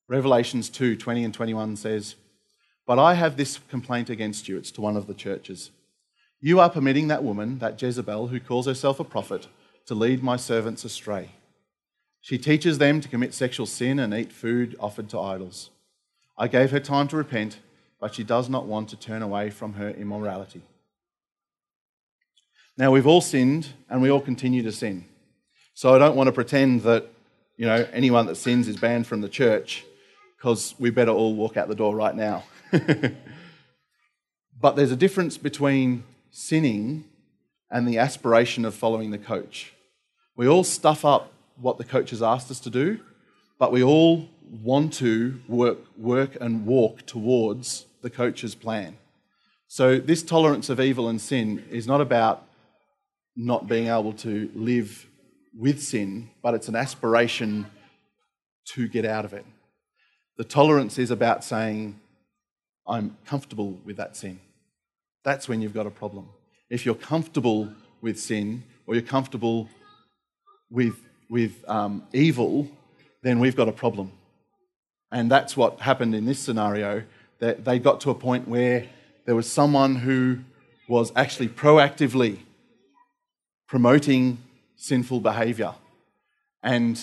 Revelations 0.08 0.68
2 0.68 0.96
20 0.96 1.22
and 1.22 1.32
21 1.32 1.76
says, 1.76 2.16
But 2.84 2.98
I 2.98 3.14
have 3.14 3.36
this 3.36 3.60
complaint 3.70 4.10
against 4.10 4.48
you. 4.48 4.58
It's 4.58 4.72
to 4.72 4.80
one 4.80 4.96
of 4.96 5.06
the 5.06 5.14
churches. 5.14 5.70
You 6.40 6.58
are 6.58 6.68
permitting 6.68 7.06
that 7.08 7.22
woman, 7.22 7.60
that 7.60 7.80
Jezebel, 7.80 8.26
who 8.26 8.40
calls 8.40 8.66
herself 8.66 8.98
a 8.98 9.04
prophet, 9.04 9.46
to 9.86 9.94
lead 9.94 10.20
my 10.20 10.36
servants 10.36 10.84
astray. 10.84 11.30
She 12.20 12.38
teaches 12.38 12.78
them 12.78 13.00
to 13.00 13.08
commit 13.08 13.32
sexual 13.32 13.66
sin 13.66 14.00
and 14.00 14.12
eat 14.12 14.32
food 14.32 14.74
offered 14.80 15.08
to 15.10 15.20
idols. 15.20 15.70
I 16.36 16.48
gave 16.48 16.72
her 16.72 16.80
time 16.80 17.06
to 17.08 17.16
repent, 17.16 17.58
but 18.00 18.16
she 18.16 18.24
does 18.24 18.48
not 18.48 18.66
want 18.66 18.88
to 18.88 18.96
turn 18.96 19.22
away 19.22 19.50
from 19.50 19.74
her 19.74 19.90
immorality. 19.90 20.62
Now, 22.76 22.90
we've 22.90 23.06
all 23.06 23.20
sinned 23.20 23.68
and 23.88 24.02
we 24.02 24.10
all 24.10 24.20
continue 24.20 24.64
to 24.64 24.72
sin. 24.72 25.04
So 25.78 25.94
I 25.94 25.98
don't 25.98 26.16
want 26.16 26.26
to 26.26 26.32
pretend 26.32 26.82
that, 26.82 27.06
you 27.56 27.64
know, 27.64 27.86
anyone 27.92 28.26
that 28.26 28.34
sins 28.34 28.66
is 28.66 28.76
banned 28.76 29.06
from 29.06 29.20
the 29.20 29.28
church 29.28 29.84
because 30.36 30.74
we 30.76 30.90
better 30.90 31.12
all 31.12 31.36
walk 31.36 31.56
out 31.56 31.68
the 31.68 31.76
door 31.76 31.94
right 31.94 32.16
now. 32.16 32.42
but 34.60 34.74
there's 34.74 34.90
a 34.90 34.96
difference 34.96 35.38
between 35.38 36.02
sinning 36.32 37.04
and 37.70 37.86
the 37.86 37.96
aspiration 37.96 38.64
of 38.64 38.74
following 38.74 39.12
the 39.12 39.18
coach. 39.18 39.72
We 40.34 40.48
all 40.48 40.64
stuff 40.64 41.04
up 41.04 41.32
what 41.60 41.78
the 41.78 41.84
coach 41.84 42.10
has 42.10 42.24
asked 42.24 42.50
us 42.50 42.58
to 42.58 42.70
do, 42.70 42.98
but 43.56 43.70
we 43.70 43.84
all 43.84 44.28
want 44.60 44.94
to 44.94 45.40
work, 45.46 45.78
work 45.96 46.36
and 46.40 46.66
walk 46.66 47.06
towards 47.06 47.86
the 48.02 48.10
coach's 48.10 48.56
plan. 48.56 48.96
So, 49.68 50.00
this 50.00 50.24
tolerance 50.24 50.70
of 50.70 50.80
evil 50.80 51.08
and 51.08 51.20
sin 51.20 51.64
is 51.70 51.86
not 51.86 52.00
about 52.00 52.42
not 53.36 53.68
being 53.68 53.86
able 53.86 54.14
to 54.14 54.50
live 54.56 55.06
with 55.56 55.82
sin, 55.82 56.30
but 56.42 56.54
it's 56.54 56.68
an 56.68 56.76
aspiration 56.76 57.66
to 58.74 58.88
get 58.88 59.04
out 59.04 59.24
of 59.24 59.32
it. 59.32 59.44
The 60.36 60.44
tolerance 60.44 60.98
is 60.98 61.10
about 61.10 61.42
saying, 61.42 61.98
I'm 62.86 63.16
comfortable 63.26 63.78
with 63.84 63.96
that 63.96 64.16
sin. 64.16 64.40
That's 65.24 65.48
when 65.48 65.60
you've 65.60 65.74
got 65.74 65.86
a 65.86 65.90
problem. 65.90 66.28
If 66.70 66.86
you're 66.86 66.94
comfortable 66.94 67.72
with 68.00 68.18
sin 68.18 68.64
or 68.86 68.94
you're 68.94 69.02
comfortable 69.02 69.68
with, 70.70 70.96
with 71.28 71.64
um, 71.68 72.04
evil, 72.12 72.68
then 73.22 73.40
we've 73.40 73.56
got 73.56 73.68
a 73.68 73.72
problem. 73.72 74.12
And 75.10 75.30
that's 75.30 75.56
what 75.56 75.80
happened 75.80 76.14
in 76.14 76.24
this 76.24 76.38
scenario. 76.38 77.02
That 77.40 77.64
they 77.64 77.78
got 77.78 78.00
to 78.02 78.10
a 78.10 78.14
point 78.14 78.48
where 78.48 78.86
there 79.26 79.34
was 79.34 79.50
someone 79.50 79.96
who 79.96 80.38
was 80.88 81.12
actually 81.14 81.48
proactively 81.48 82.38
promoting 83.68 84.38
sinful 84.78 85.20
behavior. 85.20 85.74
And 86.62 86.98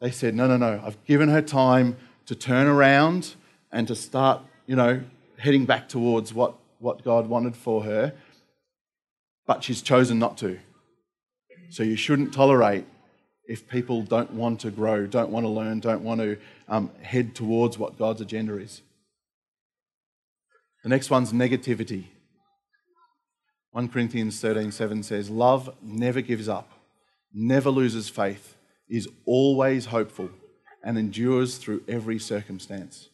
they 0.00 0.10
said, 0.10 0.34
No, 0.34 0.46
no, 0.46 0.56
no, 0.56 0.80
I've 0.82 1.04
given 1.04 1.28
her 1.28 1.42
time 1.42 1.98
to 2.24 2.34
turn 2.34 2.66
around 2.66 3.34
and 3.70 3.86
to 3.88 3.94
start, 3.94 4.42
you 4.66 4.76
know, 4.76 5.02
heading 5.38 5.66
back 5.66 5.88
towards 5.88 6.32
what, 6.32 6.54
what 6.78 7.04
God 7.04 7.28
wanted 7.28 7.54
for 7.54 7.84
her, 7.84 8.14
but 9.46 9.62
she's 9.62 9.82
chosen 9.82 10.18
not 10.18 10.38
to. 10.38 10.58
So 11.68 11.82
you 11.82 11.96
shouldn't 11.96 12.32
tolerate 12.32 12.86
if 13.46 13.68
people 13.68 14.02
don't 14.02 14.32
want 14.32 14.60
to 14.60 14.70
grow, 14.70 15.06
don't 15.06 15.30
want 15.30 15.44
to 15.44 15.50
learn, 15.50 15.80
don't 15.80 16.02
want 16.02 16.20
to 16.20 16.38
um, 16.68 16.90
head 17.02 17.34
towards 17.34 17.78
what 17.78 17.98
God's 17.98 18.20
agenda 18.20 18.56
is. 18.56 18.82
The 20.82 20.88
next 20.88 21.10
one's 21.10 21.32
negativity. 21.32 22.04
1 23.72 23.88
Corinthians 23.88 24.40
13:7 24.40 25.02
says, 25.04 25.28
"Love 25.28 25.74
never 25.82 26.20
gives 26.20 26.48
up, 26.48 26.70
never 27.36 27.70
loses 27.70 28.08
faith, 28.08 28.56
is 28.88 29.08
always 29.26 29.86
hopeful, 29.86 30.30
and 30.82 30.98
endures 30.98 31.58
through 31.58 31.82
every 31.86 32.18
circumstance." 32.18 33.10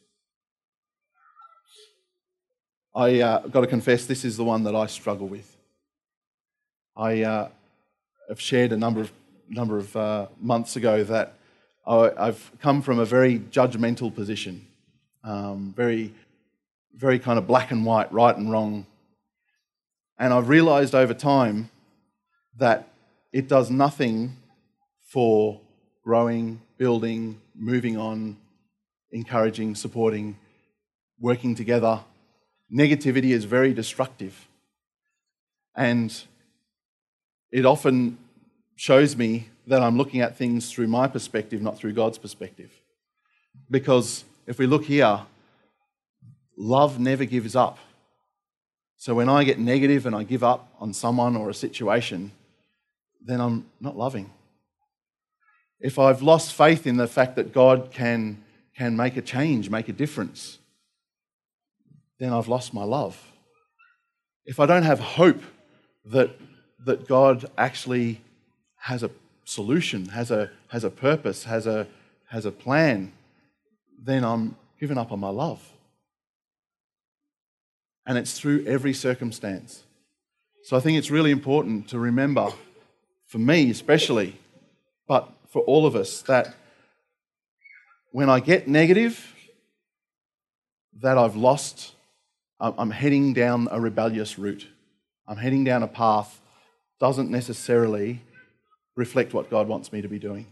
I 2.95 3.21
uh, 3.21 3.47
got 3.47 3.63
to 3.63 3.67
confess, 3.67 4.05
this 4.05 4.23
is 4.25 4.37
the 4.37 4.45
one 4.45 4.65
that 4.65 4.77
I 4.77 4.87
struggle 4.87 5.27
with. 5.27 5.57
I 6.95 7.23
uh, 7.23 7.49
have 8.29 8.41
shared 8.41 8.73
a 8.73 8.77
number 8.77 9.01
of 9.01 9.13
number 9.49 9.79
of 9.79 9.95
uh, 9.97 10.27
months 10.41 10.77
ago 10.77 11.05
that 11.05 11.35
I, 11.87 12.11
have 12.19 12.53
come 12.61 12.81
from 12.81 12.99
a 12.99 13.05
very 13.05 13.39
judgmental 13.39 14.15
position, 14.15 14.67
um, 15.25 15.75
very 15.77 16.13
very 16.95 17.19
kind 17.19 17.39
of 17.39 17.47
black 17.47 17.71
and 17.71 17.87
white, 17.87 18.13
right 18.13 18.37
and 18.37 18.51
wrong. 18.51 18.87
And 20.19 20.33
I've 20.33 20.49
realized 20.51 20.95
over 20.95 21.15
time 21.15 21.71
that 22.59 22.89
it 23.33 23.49
does 23.49 23.71
nothing 23.71 24.37
for 25.13 25.61
growing, 26.05 26.61
building, 26.79 27.41
moving 27.55 27.97
on, 27.97 28.37
encouraging, 29.11 29.75
supporting, 29.75 30.37
working 31.19 31.55
together. 31.55 32.01
Negativity 32.73 33.31
is 33.31 33.45
very 33.45 33.73
destructive. 33.73 34.49
And 35.77 36.15
it 37.51 37.65
often 37.65 38.19
shows 38.77 39.17
me 39.17 39.49
that 39.67 39.83
I'm 39.83 39.97
looking 39.97 40.21
at 40.21 40.37
things 40.37 40.73
through 40.73 40.89
my 40.89 41.07
perspective, 41.07 41.63
not 41.63 41.79
through 41.79 41.93
God's 41.93 42.19
perspective. 42.19 42.71
Because 43.71 44.25
if 44.47 44.59
we 44.59 44.67
look 44.67 44.85
here, 44.85 45.21
love 46.59 46.99
never 46.99 47.25
gives 47.25 47.55
up. 47.55 47.79
So 48.97 49.15
when 49.15 49.29
I 49.29 49.45
get 49.45 49.59
negative 49.59 50.07
and 50.07 50.15
I 50.15 50.25
give 50.25 50.45
up 50.45 50.75
on 50.81 50.93
someone 50.93 51.37
or 51.37 51.51
a 51.51 51.55
situation, 51.55 52.33
then 53.25 53.41
I'm 53.41 53.67
not 53.81 53.97
loving. 53.97 54.31
If 55.81 55.99
I've 55.99 56.23
lost 56.23 56.53
faith 56.53 56.87
in 56.87 56.97
the 56.97 57.07
fact 57.07 57.37
that 57.37 57.53
God 57.53 57.91
can, 57.91 58.43
can 58.77 58.97
make 58.97 59.17
a 59.17 59.23
change, 59.23 59.69
make 59.71 59.89
a 59.89 59.93
difference, 59.93 60.59
then 62.19 62.33
I've 62.33 62.49
lost 62.49 62.73
my 62.73 62.85
love. 62.85 63.21
If 64.45 64.61
I 64.61 64.67
don't 64.67 64.85
have 64.85 65.01
hope 65.01 65.43
that, 66.07 66.31
that 66.85 67.09
God 67.09 67.51
actually 67.59 68.21
has 68.77 69.03
a 69.03 69.11
solution, 69.45 70.07
has 70.07 70.31
a, 70.31 70.51
has 70.69 70.85
a 70.85 70.91
purpose, 70.91 71.45
has 71.45 71.67
a, 71.67 71.87
has 72.29 72.47
a 72.47 72.53
plan, 72.53 73.13
then 74.01 74.25
I'm 74.25 74.57
giving 74.79 74.99
up 74.99 75.13
on 75.13 75.21
my 75.21 75.29
love 75.29 75.73
and 78.07 78.19
it's 78.19 78.39
through 78.39 78.65
every 78.67 78.93
circumstance. 78.93 79.85
So 80.65 80.77
I 80.77 80.81
think 80.81 80.99
it's 80.99 81.11
really 81.11 81.31
important 81.31 81.89
to 81.89 81.99
remember, 81.99 82.51
for 83.33 83.39
me 83.39 83.71
especially, 83.71 84.39
but 85.09 85.27
for 85.49 85.63
all 85.63 85.87
of 85.87 85.97
us, 85.97 86.21
that 86.23 86.55
when 88.11 88.29
I 88.29 88.41
get 88.41 88.69
negative, 88.69 89.35
that 91.01 91.17
I've 91.17 91.35
lost, 91.35 91.93
I'm 92.61 92.91
heading 92.91 93.33
down 93.33 93.69
a 93.71 93.81
rebellious 93.81 94.39
route. 94.39 94.67
I'm 95.27 95.39
heading 95.39 95.65
down 95.65 95.83
a 95.83 95.89
path 95.89 96.43
doesn't 97.01 97.31
necessarily 97.31 98.21
reflect 98.97 99.33
what 99.33 99.49
God 99.49 99.67
wants 99.67 99.95
me 99.95 100.03
to 100.03 100.09
be 100.09 100.19
doing. 100.19 100.45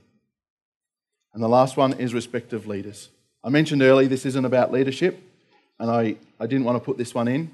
And 1.35 1.43
the 1.43 1.49
last 1.49 1.77
one 1.77 1.93
is 1.93 2.15
respect 2.15 2.55
of 2.55 2.67
leaders. 2.67 3.11
I 3.45 3.51
mentioned 3.51 3.83
earlier 3.83 4.09
this 4.09 4.25
isn't 4.25 4.47
about 4.47 4.73
leadership, 4.73 5.23
and 5.79 5.91
I, 5.91 6.17
I 6.41 6.47
didn't 6.47 6.65
want 6.65 6.77
to 6.77 6.85
put 6.85 6.97
this 6.97 7.15
one 7.15 7.29
in, 7.29 7.51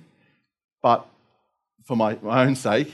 but 0.82 1.04
for 1.84 1.96
my, 1.96 2.16
my 2.22 2.44
own 2.44 2.54
sake, 2.54 2.92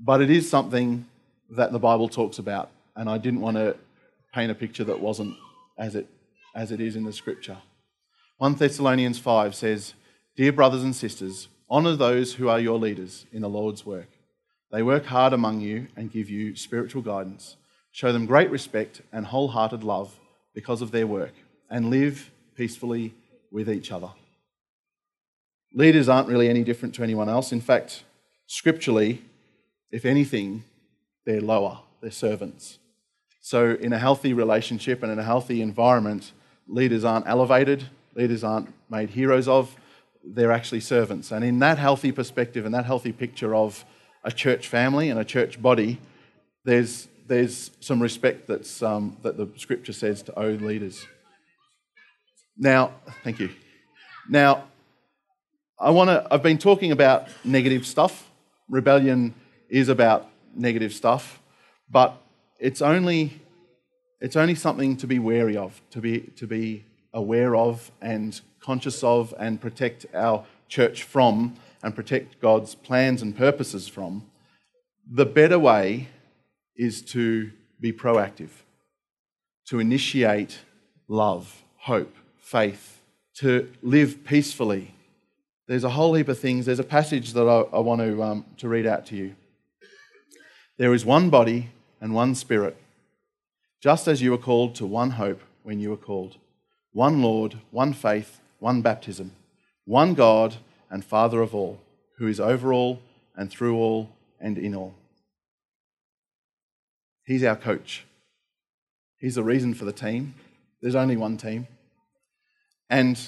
but 0.00 0.22
it 0.22 0.30
is 0.30 0.48
something 0.48 1.04
that 1.50 1.72
the 1.72 1.78
Bible 1.78 2.08
talks 2.08 2.38
about, 2.38 2.70
and 2.96 3.08
I 3.08 3.18
didn't 3.18 3.40
want 3.40 3.56
to 3.56 3.76
paint 4.34 4.50
a 4.50 4.54
picture 4.54 4.84
that 4.84 5.00
wasn't 5.00 5.36
as 5.78 5.94
it, 5.94 6.08
as 6.54 6.72
it 6.72 6.80
is 6.80 6.96
in 6.96 7.04
the 7.04 7.12
scripture. 7.12 7.58
1 8.38 8.54
Thessalonians 8.54 9.18
5 9.18 9.54
says, 9.54 9.94
Dear 10.36 10.52
brothers 10.52 10.82
and 10.82 10.94
sisters, 10.94 11.48
honour 11.70 11.96
those 11.96 12.34
who 12.34 12.48
are 12.48 12.58
your 12.58 12.78
leaders 12.78 13.26
in 13.32 13.42
the 13.42 13.48
Lord's 13.48 13.86
work. 13.86 14.08
They 14.72 14.82
work 14.82 15.06
hard 15.06 15.32
among 15.32 15.60
you 15.60 15.86
and 15.96 16.10
give 16.10 16.28
you 16.28 16.56
spiritual 16.56 17.02
guidance. 17.02 17.56
Show 17.92 18.12
them 18.12 18.26
great 18.26 18.50
respect 18.50 19.02
and 19.12 19.26
wholehearted 19.26 19.84
love 19.84 20.18
because 20.52 20.82
of 20.82 20.90
their 20.90 21.06
work, 21.06 21.32
and 21.70 21.90
live 21.90 22.30
peacefully 22.56 23.14
with 23.52 23.70
each 23.70 23.92
other. 23.92 24.10
Leaders 25.72 26.08
aren't 26.08 26.28
really 26.28 26.48
any 26.48 26.62
different 26.64 26.94
to 26.96 27.02
anyone 27.02 27.28
else. 27.28 27.52
In 27.52 27.60
fact, 27.60 28.04
scripturally, 28.46 29.22
if 29.90 30.04
anything, 30.04 30.64
they're 31.26 31.40
lower, 31.40 31.80
they're 32.00 32.10
servants. 32.10 32.78
So, 33.40 33.72
in 33.72 33.92
a 33.92 33.98
healthy 33.98 34.32
relationship 34.32 35.02
and 35.02 35.12
in 35.12 35.18
a 35.18 35.22
healthy 35.22 35.60
environment, 35.60 36.32
leaders 36.66 37.04
aren't 37.04 37.26
elevated, 37.28 37.84
leaders 38.14 38.42
aren't 38.42 38.72
made 38.88 39.10
heroes 39.10 39.48
of, 39.48 39.76
they're 40.24 40.52
actually 40.52 40.80
servants. 40.80 41.30
And 41.30 41.44
in 41.44 41.58
that 41.58 41.78
healthy 41.78 42.12
perspective 42.12 42.64
and 42.64 42.74
that 42.74 42.86
healthy 42.86 43.12
picture 43.12 43.54
of 43.54 43.84
a 44.22 44.32
church 44.32 44.68
family 44.68 45.10
and 45.10 45.20
a 45.20 45.24
church 45.24 45.60
body, 45.60 46.00
there's, 46.64 47.08
there's 47.26 47.70
some 47.80 48.00
respect 48.00 48.46
that's, 48.46 48.82
um, 48.82 49.18
that 49.22 49.36
the 49.36 49.48
scripture 49.56 49.92
says 49.92 50.22
to 50.22 50.38
owe 50.38 50.52
leaders. 50.52 51.06
Now, 52.56 52.92
thank 53.22 53.40
you. 53.40 53.50
Now, 54.28 54.64
I 55.78 55.90
want 55.90 56.08
to, 56.08 56.26
I've 56.30 56.42
been 56.42 56.58
talking 56.58 56.92
about 56.92 57.28
negative 57.44 57.84
stuff. 57.86 58.30
Rebellion 58.70 59.34
is 59.68 59.88
about 59.88 60.30
negative 60.56 60.92
stuff, 60.92 61.40
but 61.90 62.20
it's 62.58 62.82
only, 62.82 63.40
it's 64.20 64.36
only 64.36 64.54
something 64.54 64.96
to 64.98 65.06
be 65.06 65.18
wary 65.18 65.56
of, 65.56 65.80
to 65.90 66.00
be, 66.00 66.20
to 66.36 66.46
be 66.46 66.84
aware 67.12 67.54
of 67.56 67.90
and 68.00 68.40
conscious 68.60 69.02
of 69.04 69.34
and 69.38 69.60
protect 69.60 70.06
our 70.14 70.44
church 70.68 71.02
from 71.02 71.56
and 71.82 71.94
protect 71.94 72.40
God's 72.40 72.74
plans 72.74 73.22
and 73.22 73.36
purposes 73.36 73.88
from. 73.88 74.24
The 75.10 75.26
better 75.26 75.58
way 75.58 76.08
is 76.76 77.02
to 77.02 77.50
be 77.80 77.92
proactive, 77.92 78.50
to 79.68 79.78
initiate 79.78 80.58
love, 81.08 81.62
hope, 81.76 82.14
faith, 82.38 83.00
to 83.34 83.70
live 83.82 84.24
peacefully 84.24 84.94
there's 85.66 85.84
a 85.84 85.90
whole 85.90 86.14
heap 86.14 86.28
of 86.28 86.38
things. 86.38 86.66
There's 86.66 86.78
a 86.78 86.84
passage 86.84 87.32
that 87.32 87.48
I, 87.48 87.76
I 87.76 87.80
want 87.80 88.00
to, 88.02 88.22
um, 88.22 88.44
to 88.58 88.68
read 88.68 88.86
out 88.86 89.06
to 89.06 89.16
you. 89.16 89.34
There 90.76 90.94
is 90.94 91.04
one 91.04 91.30
body 91.30 91.70
and 92.00 92.14
one 92.14 92.34
spirit, 92.34 92.76
just 93.80 94.08
as 94.08 94.20
you 94.20 94.32
were 94.32 94.38
called 94.38 94.74
to 94.76 94.86
one 94.86 95.10
hope 95.10 95.40
when 95.62 95.78
you 95.78 95.90
were 95.90 95.96
called. 95.96 96.36
One 96.92 97.22
Lord, 97.22 97.58
one 97.70 97.92
faith, 97.92 98.40
one 98.58 98.82
baptism, 98.82 99.32
one 99.84 100.14
God 100.14 100.56
and 100.90 101.04
Father 101.04 101.42
of 101.42 101.54
all, 101.54 101.80
who 102.18 102.26
is 102.26 102.40
over 102.40 102.72
all 102.72 103.00
and 103.36 103.50
through 103.50 103.76
all 103.76 104.10
and 104.40 104.58
in 104.58 104.74
all. 104.74 104.94
He's 107.24 107.44
our 107.44 107.56
coach. 107.56 108.04
He's 109.18 109.36
the 109.36 109.42
reason 109.42 109.74
for 109.74 109.84
the 109.84 109.92
team. 109.92 110.34
There's 110.82 110.94
only 110.94 111.16
one 111.16 111.36
team. 111.36 111.66
And 112.90 113.18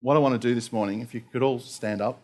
what 0.00 0.16
I 0.16 0.20
want 0.20 0.40
to 0.40 0.48
do 0.48 0.54
this 0.54 0.72
morning, 0.72 1.00
if 1.00 1.14
you 1.14 1.22
could 1.32 1.42
all 1.42 1.58
stand 1.60 2.00
up, 2.00 2.20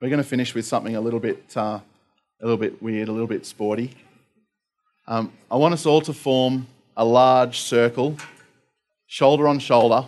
we're 0.00 0.10
going 0.10 0.22
to 0.22 0.28
finish 0.28 0.54
with 0.54 0.66
something 0.66 0.94
a 0.94 1.00
little 1.00 1.20
bit, 1.20 1.56
uh, 1.56 1.80
a 2.44 2.46
little 2.46 2.58
bit 2.58 2.82
weird, 2.82 3.08
a 3.08 3.12
little 3.12 3.26
bit 3.26 3.46
sporty. 3.46 3.90
Um, 5.06 5.32
I 5.50 5.56
want 5.56 5.72
us 5.72 5.86
all 5.86 6.02
to 6.02 6.12
form 6.12 6.66
a 6.94 7.02
large 7.02 7.60
circle, 7.60 8.18
shoulder 9.06 9.48
on 9.48 9.58
shoulder, 9.58 10.06